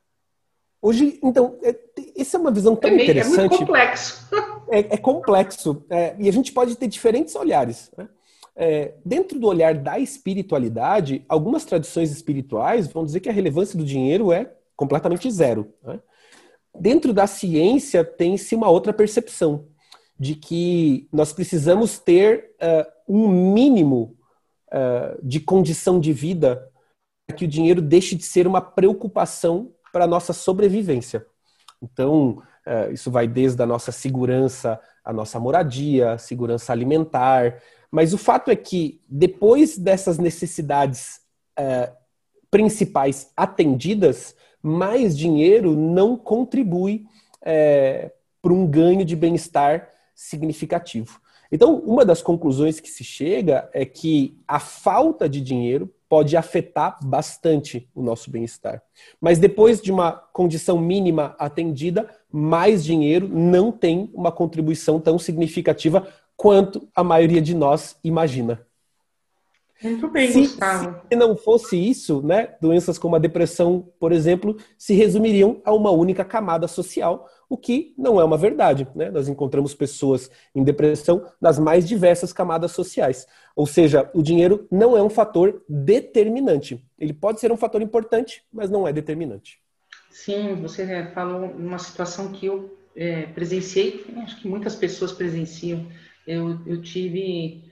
Hoje, 0.80 1.18
então, 1.22 1.58
é, 1.62 1.76
essa 2.16 2.36
é 2.36 2.40
uma 2.40 2.50
visão 2.50 2.76
tão 2.76 2.90
é 2.90 2.94
meio, 2.94 3.04
interessante. 3.04 3.38
É 3.38 3.40
muito 3.40 3.58
complexo. 3.58 4.28
É, 4.70 4.80
é 4.80 4.96
complexo. 4.98 5.82
É, 5.88 6.14
e 6.18 6.28
a 6.28 6.32
gente 6.32 6.52
pode 6.52 6.76
ter 6.76 6.88
diferentes 6.88 7.34
olhares. 7.34 7.90
Né? 7.96 8.06
É, 8.54 8.92
dentro 9.02 9.40
do 9.40 9.46
olhar 9.46 9.72
da 9.74 9.98
espiritualidade, 9.98 11.24
algumas 11.26 11.64
tradições 11.64 12.10
espirituais 12.10 12.86
vão 12.86 13.02
dizer 13.02 13.20
que 13.20 13.30
a 13.30 13.32
relevância 13.32 13.78
do 13.78 13.84
dinheiro 13.84 14.30
é 14.30 14.52
completamente 14.76 15.30
zero. 15.30 15.72
Né? 15.82 15.98
Dentro 16.78 17.14
da 17.14 17.26
ciência, 17.26 18.04
tem-se 18.04 18.54
uma 18.54 18.68
outra 18.68 18.92
percepção 18.92 19.68
de 20.18 20.34
que 20.34 21.08
nós 21.12 21.32
precisamos 21.32 21.98
ter 21.98 22.54
uh, 22.60 22.84
um 23.08 23.28
mínimo 23.28 24.16
uh, 24.68 25.18
de 25.22 25.40
condição 25.40 25.98
de 25.98 26.12
vida 26.12 26.68
para 27.26 27.36
que 27.36 27.44
o 27.44 27.48
dinheiro 27.48 27.80
deixe 27.80 28.14
de 28.14 28.24
ser 28.24 28.46
uma 28.46 28.60
preocupação 28.60 29.72
para 29.98 30.04
a 30.04 30.08
nossa 30.08 30.32
sobrevivência. 30.32 31.26
Então, 31.82 32.40
é, 32.64 32.92
isso 32.92 33.10
vai 33.10 33.26
desde 33.26 33.60
a 33.60 33.66
nossa 33.66 33.90
segurança, 33.90 34.80
a 35.04 35.12
nossa 35.12 35.40
moradia, 35.40 36.16
segurança 36.18 36.72
alimentar. 36.72 37.60
Mas 37.90 38.14
o 38.14 38.18
fato 38.18 38.48
é 38.48 38.54
que, 38.54 39.00
depois 39.08 39.76
dessas 39.76 40.16
necessidades 40.16 41.20
é, 41.58 41.90
principais 42.48 43.32
atendidas, 43.36 44.36
mais 44.62 45.18
dinheiro 45.18 45.74
não 45.74 46.16
contribui 46.16 47.04
é, 47.42 48.12
para 48.40 48.52
um 48.52 48.68
ganho 48.68 49.04
de 49.04 49.16
bem-estar 49.16 49.88
significativo. 50.14 51.20
Então, 51.50 51.80
uma 51.80 52.04
das 52.04 52.22
conclusões 52.22 52.78
que 52.78 52.88
se 52.88 53.02
chega 53.02 53.68
é 53.72 53.84
que 53.84 54.38
a 54.46 54.60
falta 54.60 55.28
de 55.28 55.40
dinheiro 55.40 55.92
pode 56.08 56.36
afetar 56.36 56.98
bastante 57.04 57.88
o 57.94 58.02
nosso 58.02 58.30
bem-estar. 58.30 58.82
Mas 59.20 59.38
depois 59.38 59.80
de 59.80 59.92
uma 59.92 60.12
condição 60.12 60.78
mínima 60.78 61.36
atendida, 61.38 62.08
mais 62.32 62.84
dinheiro 62.84 63.28
não 63.28 63.70
tem 63.70 64.10
uma 64.14 64.32
contribuição 64.32 64.98
tão 64.98 65.18
significativa 65.18 66.08
quanto 66.36 66.88
a 66.94 67.04
maioria 67.04 67.42
de 67.42 67.54
nós 67.54 67.96
imagina. 68.02 68.66
Muito 69.82 70.08
bem, 70.08 70.32
se, 70.32 70.40
Gustavo. 70.40 71.02
Se 71.08 71.16
não 71.16 71.36
fosse 71.36 71.76
isso, 71.76 72.20
né, 72.22 72.54
doenças 72.60 72.98
como 72.98 73.14
a 73.14 73.18
depressão, 73.18 73.88
por 74.00 74.10
exemplo, 74.10 74.56
se 74.76 74.92
resumiriam 74.94 75.60
a 75.64 75.72
uma 75.72 75.90
única 75.90 76.24
camada 76.24 76.66
social, 76.66 77.28
o 77.48 77.56
que 77.56 77.94
não 77.96 78.20
é 78.20 78.24
uma 78.24 78.36
verdade. 78.36 78.86
Né? 78.94 79.10
Nós 79.10 79.28
encontramos 79.28 79.74
pessoas 79.74 80.30
em 80.54 80.62
depressão 80.62 81.26
nas 81.40 81.58
mais 81.58 81.88
diversas 81.88 82.32
camadas 82.32 82.72
sociais. 82.72 83.26
Ou 83.56 83.66
seja, 83.66 84.10
o 84.14 84.22
dinheiro 84.22 84.66
não 84.70 84.96
é 84.96 85.02
um 85.02 85.10
fator 85.10 85.62
determinante. 85.68 86.84
Ele 86.98 87.12
pode 87.12 87.40
ser 87.40 87.50
um 87.50 87.56
fator 87.56 87.80
importante, 87.80 88.44
mas 88.52 88.70
não 88.70 88.86
é 88.86 88.92
determinante. 88.92 89.60
Sim, 90.10 90.56
você 90.56 91.06
falou 91.14 91.46
uma 91.50 91.78
situação 91.78 92.32
que 92.32 92.46
eu 92.46 92.76
é, 92.94 93.26
presenciei, 93.26 94.04
acho 94.18 94.40
que 94.40 94.48
muitas 94.48 94.74
pessoas 94.74 95.12
presenciam. 95.12 95.86
Eu, 96.26 96.58
eu 96.66 96.82
tive 96.82 97.64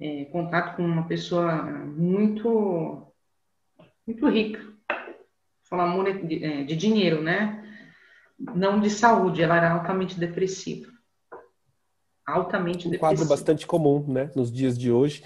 é, 0.00 0.24
contato 0.26 0.76
com 0.76 0.84
uma 0.84 1.06
pessoa 1.06 1.62
muito, 1.62 3.06
muito 4.06 4.28
rica, 4.28 4.60
falar 5.62 6.12
de, 6.24 6.44
é, 6.44 6.64
de 6.64 6.76
dinheiro, 6.76 7.22
né? 7.22 7.61
Não 8.54 8.80
de 8.80 8.90
saúde, 8.90 9.42
ela 9.42 9.56
era 9.56 9.72
altamente 9.72 10.18
depressiva. 10.18 10.90
Altamente 12.26 12.86
um 12.86 12.90
depressiva. 12.90 12.98
quadro 12.98 13.24
bastante 13.26 13.66
comum, 13.66 14.04
né, 14.06 14.30
nos 14.34 14.50
dias 14.50 14.78
de 14.78 14.90
hoje. 14.90 15.22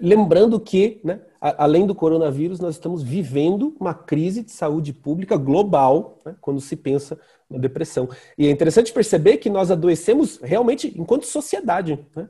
Lembrando 0.00 0.58
que, 0.58 1.00
né, 1.04 1.20
além 1.40 1.86
do 1.86 1.94
coronavírus, 1.94 2.58
nós 2.58 2.74
estamos 2.74 3.02
vivendo 3.02 3.76
uma 3.78 3.94
crise 3.94 4.42
de 4.42 4.50
saúde 4.50 4.92
pública 4.92 5.36
global, 5.36 6.18
né, 6.24 6.34
quando 6.40 6.60
se 6.60 6.74
pensa 6.76 7.18
na 7.48 7.58
depressão. 7.58 8.08
E 8.36 8.46
é 8.46 8.50
interessante 8.50 8.92
perceber 8.92 9.36
que 9.36 9.48
nós 9.48 9.70
adoecemos 9.70 10.40
realmente 10.42 10.92
enquanto 10.98 11.26
sociedade. 11.26 12.04
Né? 12.14 12.28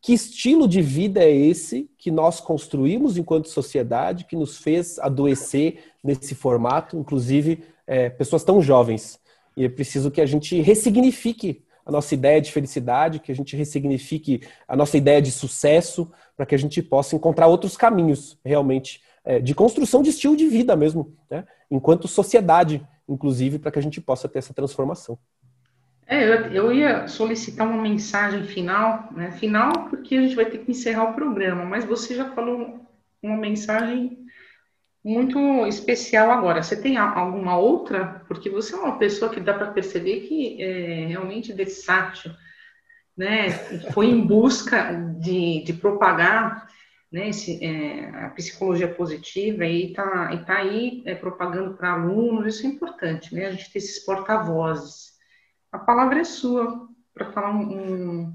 Que 0.00 0.14
estilo 0.14 0.66
de 0.66 0.80
vida 0.80 1.22
é 1.22 1.30
esse 1.30 1.90
que 1.98 2.10
nós 2.10 2.40
construímos 2.40 3.16
enquanto 3.16 3.48
sociedade, 3.48 4.24
que 4.24 4.36
nos 4.36 4.58
fez 4.58 4.98
adoecer 4.98 5.92
nesse 6.02 6.34
formato, 6.34 6.96
inclusive 6.96 7.64
é, 7.86 8.08
pessoas 8.08 8.44
tão 8.44 8.62
jovens? 8.62 9.18
E 9.56 9.64
é 9.64 9.68
preciso 9.68 10.10
que 10.10 10.20
a 10.20 10.26
gente 10.26 10.60
ressignifique 10.60 11.64
a 11.86 11.92
nossa 11.92 12.14
ideia 12.14 12.40
de 12.40 12.50
felicidade, 12.50 13.20
que 13.20 13.30
a 13.30 13.34
gente 13.34 13.54
ressignifique 13.56 14.40
a 14.66 14.74
nossa 14.74 14.96
ideia 14.96 15.20
de 15.20 15.30
sucesso, 15.30 16.10
para 16.36 16.46
que 16.46 16.54
a 16.54 16.58
gente 16.58 16.82
possa 16.82 17.14
encontrar 17.14 17.46
outros 17.46 17.76
caminhos 17.76 18.38
realmente 18.44 19.02
é, 19.24 19.38
de 19.38 19.54
construção 19.54 20.02
de 20.02 20.10
estilo 20.10 20.36
de 20.36 20.46
vida 20.48 20.74
mesmo, 20.74 21.14
né? 21.30 21.44
enquanto 21.70 22.08
sociedade, 22.08 22.86
inclusive, 23.08 23.58
para 23.58 23.70
que 23.70 23.78
a 23.78 23.82
gente 23.82 24.00
possa 24.00 24.28
ter 24.28 24.38
essa 24.38 24.54
transformação. 24.54 25.18
É, 26.06 26.22
eu, 26.22 26.34
eu, 26.52 26.72
ia 26.72 27.08
solicitar 27.08 27.66
uma 27.66 27.80
mensagem 27.80 28.44
final, 28.44 29.08
né? 29.12 29.30
Final 29.30 29.88
porque 29.88 30.14
a 30.16 30.20
gente 30.20 30.36
vai 30.36 30.44
ter 30.44 30.58
que 30.58 30.70
encerrar 30.70 31.04
o 31.04 31.14
programa, 31.14 31.64
mas 31.64 31.84
você 31.84 32.14
já 32.14 32.30
falou 32.32 32.80
uma 33.22 33.36
mensagem 33.38 34.23
muito 35.04 35.66
especial 35.66 36.30
agora. 36.30 36.62
Você 36.62 36.80
tem 36.80 36.96
alguma 36.96 37.58
outra? 37.58 38.24
Porque 38.26 38.48
você 38.48 38.74
é 38.74 38.78
uma 38.78 38.98
pessoa 38.98 39.30
que 39.30 39.40
dá 39.40 39.52
para 39.52 39.70
perceber 39.70 40.20
que 40.20 40.62
é 40.62 41.06
realmente 41.06 41.52
versátil, 41.52 42.32
né? 43.16 43.50
Foi 43.92 44.06
em 44.06 44.26
busca 44.26 44.92
de, 45.20 45.62
de 45.62 45.74
propagar 45.74 46.66
né, 47.12 47.28
esse, 47.28 47.64
é, 47.64 48.08
a 48.24 48.30
psicologia 48.30 48.92
positiva 48.92 49.64
e 49.64 49.90
está 49.90 50.34
e 50.34 50.44
tá 50.44 50.56
aí 50.56 51.02
é, 51.06 51.14
propagando 51.14 51.74
para 51.74 51.92
alunos, 51.92 52.56
isso 52.56 52.66
é 52.66 52.70
importante, 52.70 53.34
né? 53.34 53.46
A 53.46 53.52
gente 53.52 53.70
ter 53.70 53.78
esses 53.78 54.04
porta-vozes. 54.04 55.12
A 55.70 55.78
palavra 55.78 56.20
é 56.20 56.24
sua 56.24 56.88
para 57.12 57.30
falar 57.30 57.50
um, 57.50 57.62
um, 57.62 58.34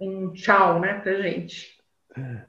um 0.00 0.32
tchau, 0.32 0.80
né, 0.80 1.00
para 1.00 1.20
gente. 1.20 1.74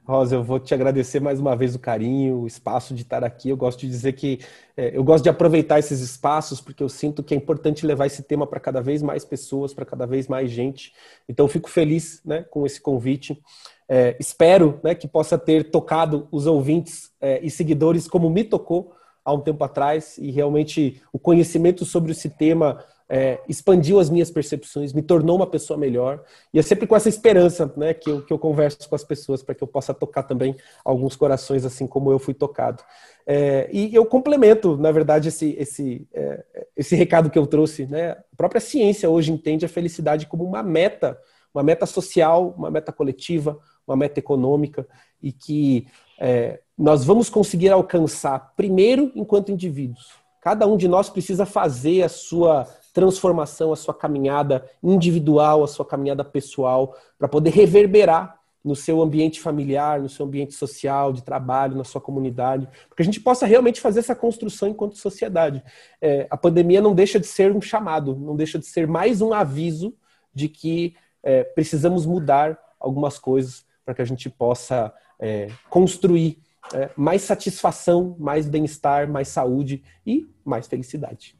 Rosa, 0.04 0.36
eu 0.36 0.44
vou 0.44 0.60
te 0.60 0.72
agradecer 0.72 1.20
mais 1.20 1.40
uma 1.40 1.56
vez 1.56 1.74
o 1.74 1.78
carinho, 1.78 2.40
o 2.40 2.46
espaço 2.46 2.94
de 2.94 3.02
estar 3.02 3.24
aqui. 3.24 3.48
Eu 3.48 3.56
gosto 3.56 3.80
de 3.80 3.88
dizer 3.88 4.12
que 4.12 4.38
é, 4.76 4.96
eu 4.96 5.02
gosto 5.02 5.24
de 5.24 5.28
aproveitar 5.28 5.78
esses 5.78 6.00
espaços 6.00 6.60
porque 6.60 6.82
eu 6.82 6.88
sinto 6.88 7.22
que 7.22 7.34
é 7.34 7.36
importante 7.36 7.84
levar 7.84 8.06
esse 8.06 8.22
tema 8.22 8.46
para 8.46 8.60
cada 8.60 8.80
vez 8.80 9.02
mais 9.02 9.24
pessoas, 9.24 9.74
para 9.74 9.84
cada 9.84 10.06
vez 10.06 10.28
mais 10.28 10.50
gente. 10.50 10.92
Então, 11.28 11.48
fico 11.48 11.68
feliz 11.68 12.22
né, 12.24 12.44
com 12.44 12.64
esse 12.64 12.80
convite. 12.80 13.42
É, 13.88 14.16
espero 14.20 14.80
né, 14.84 14.94
que 14.94 15.08
possa 15.08 15.36
ter 15.36 15.70
tocado 15.70 16.28
os 16.30 16.46
ouvintes 16.46 17.10
é, 17.20 17.40
e 17.42 17.50
seguidores 17.50 18.06
como 18.06 18.30
me 18.30 18.44
tocou 18.44 18.94
há 19.24 19.32
um 19.32 19.40
tempo 19.40 19.64
atrás 19.64 20.16
e 20.18 20.30
realmente 20.30 21.02
o 21.12 21.18
conhecimento 21.18 21.84
sobre 21.84 22.12
esse 22.12 22.30
tema 22.30 22.84
é, 23.08 23.40
expandiu 23.48 24.00
as 24.00 24.10
minhas 24.10 24.30
percepções, 24.30 24.92
me 24.92 25.02
tornou 25.02 25.36
uma 25.36 25.46
pessoa 25.46 25.78
melhor 25.78 26.22
e 26.52 26.58
é 26.58 26.62
sempre 26.62 26.86
com 26.86 26.96
essa 26.96 27.08
esperança 27.08 27.72
né, 27.76 27.94
que, 27.94 28.10
eu, 28.10 28.24
que 28.24 28.32
eu 28.32 28.38
converso 28.38 28.88
com 28.88 28.94
as 28.94 29.04
pessoas 29.04 29.42
para 29.42 29.54
que 29.54 29.62
eu 29.62 29.68
possa 29.68 29.94
tocar 29.94 30.24
também 30.24 30.56
alguns 30.84 31.14
corações 31.14 31.64
assim 31.64 31.86
como 31.86 32.10
eu 32.10 32.18
fui 32.18 32.34
tocado. 32.34 32.82
É, 33.24 33.68
e 33.72 33.94
eu 33.94 34.04
complemento, 34.06 34.76
na 34.76 34.90
verdade, 34.90 35.28
esse, 35.28 35.54
esse, 35.58 36.08
é, 36.12 36.44
esse 36.76 36.96
recado 36.96 37.30
que 37.30 37.38
eu 37.38 37.46
trouxe. 37.46 37.86
Né? 37.86 38.10
A 38.10 38.36
própria 38.36 38.60
ciência 38.60 39.08
hoje 39.08 39.32
entende 39.32 39.64
a 39.64 39.68
felicidade 39.68 40.26
como 40.26 40.44
uma 40.44 40.62
meta, 40.62 41.18
uma 41.54 41.62
meta 41.62 41.86
social, 41.86 42.54
uma 42.56 42.70
meta 42.70 42.92
coletiva, 42.92 43.58
uma 43.86 43.96
meta 43.96 44.18
econômica 44.18 44.86
e 45.22 45.32
que 45.32 45.86
é, 46.18 46.60
nós 46.76 47.04
vamos 47.04 47.30
conseguir 47.30 47.70
alcançar 47.70 48.52
primeiro 48.56 49.12
enquanto 49.14 49.52
indivíduos. 49.52 50.10
Cada 50.40 50.66
um 50.66 50.76
de 50.76 50.86
nós 50.86 51.08
precisa 51.08 51.44
fazer 51.44 52.02
a 52.02 52.08
sua 52.08 52.66
transformação, 52.96 53.74
a 53.74 53.76
sua 53.76 53.92
caminhada 53.92 54.66
individual, 54.82 55.62
a 55.62 55.66
sua 55.66 55.84
caminhada 55.84 56.24
pessoal, 56.24 56.96
para 57.18 57.28
poder 57.28 57.50
reverberar 57.50 58.40
no 58.64 58.74
seu 58.74 59.02
ambiente 59.02 59.38
familiar, 59.38 60.00
no 60.00 60.08
seu 60.08 60.24
ambiente 60.24 60.54
social, 60.54 61.12
de 61.12 61.22
trabalho, 61.22 61.76
na 61.76 61.84
sua 61.84 62.00
comunidade, 62.00 62.66
para 62.66 62.96
que 62.96 63.02
a 63.02 63.04
gente 63.04 63.20
possa 63.20 63.44
realmente 63.44 63.82
fazer 63.82 64.00
essa 64.00 64.14
construção 64.14 64.70
enquanto 64.70 64.96
sociedade. 64.96 65.62
É, 66.00 66.26
a 66.30 66.38
pandemia 66.38 66.80
não 66.80 66.94
deixa 66.94 67.20
de 67.20 67.26
ser 67.26 67.54
um 67.54 67.60
chamado, 67.60 68.16
não 68.16 68.34
deixa 68.34 68.58
de 68.58 68.64
ser 68.64 68.88
mais 68.88 69.20
um 69.20 69.34
aviso 69.34 69.94
de 70.34 70.48
que 70.48 70.96
é, 71.22 71.44
precisamos 71.44 72.06
mudar 72.06 72.58
algumas 72.80 73.18
coisas 73.18 73.62
para 73.84 73.92
que 73.92 74.00
a 74.00 74.06
gente 74.06 74.30
possa 74.30 74.90
é, 75.20 75.48
construir 75.68 76.38
é, 76.72 76.88
mais 76.96 77.20
satisfação, 77.20 78.16
mais 78.18 78.48
bem-estar, 78.48 79.06
mais 79.06 79.28
saúde 79.28 79.84
e 80.06 80.26
mais 80.42 80.66
felicidade. 80.66 81.36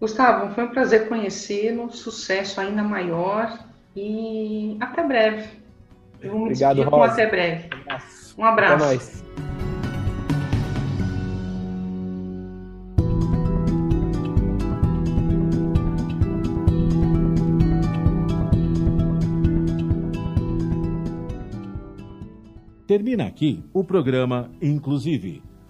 Gustavo, 0.00 0.54
foi 0.54 0.64
um 0.64 0.68
prazer 0.68 1.08
conhecê-lo, 1.08 1.90
sucesso 1.90 2.60
ainda 2.60 2.84
maior 2.84 3.58
e 3.96 4.76
até 4.80 5.02
breve. 5.02 5.48
Eu 6.20 6.38
me 6.38 6.44
Obrigado, 6.46 6.82
Rosa. 6.82 6.90
com 6.90 7.02
até 7.02 7.26
breve. 7.26 7.70
Um 8.36 8.44
abraço. 8.44 8.74
Até 8.74 8.84
mais. 8.84 9.24
Termina 22.86 23.26
aqui 23.26 23.62
o 23.74 23.84
programa 23.84 24.50
Inclusive, 24.62 25.42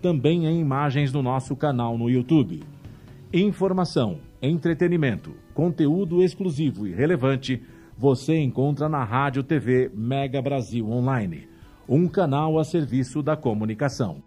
também 0.00 0.46
em 0.46 0.60
imagens 0.60 1.12
no 1.12 1.22
nosso 1.22 1.54
canal 1.54 1.96
no 1.96 2.08
YouTube. 2.08 2.62
Informação, 3.32 4.18
entretenimento, 4.42 5.32
conteúdo 5.54 6.22
exclusivo 6.22 6.86
e 6.86 6.92
relevante 6.92 7.62
você 7.96 8.38
encontra 8.38 8.88
na 8.88 9.04
Rádio 9.04 9.42
TV 9.42 9.90
Mega 9.94 10.40
Brasil 10.40 10.90
Online, 10.90 11.46
um 11.86 12.08
canal 12.08 12.58
a 12.58 12.64
serviço 12.64 13.22
da 13.22 13.36
comunicação. 13.36 14.22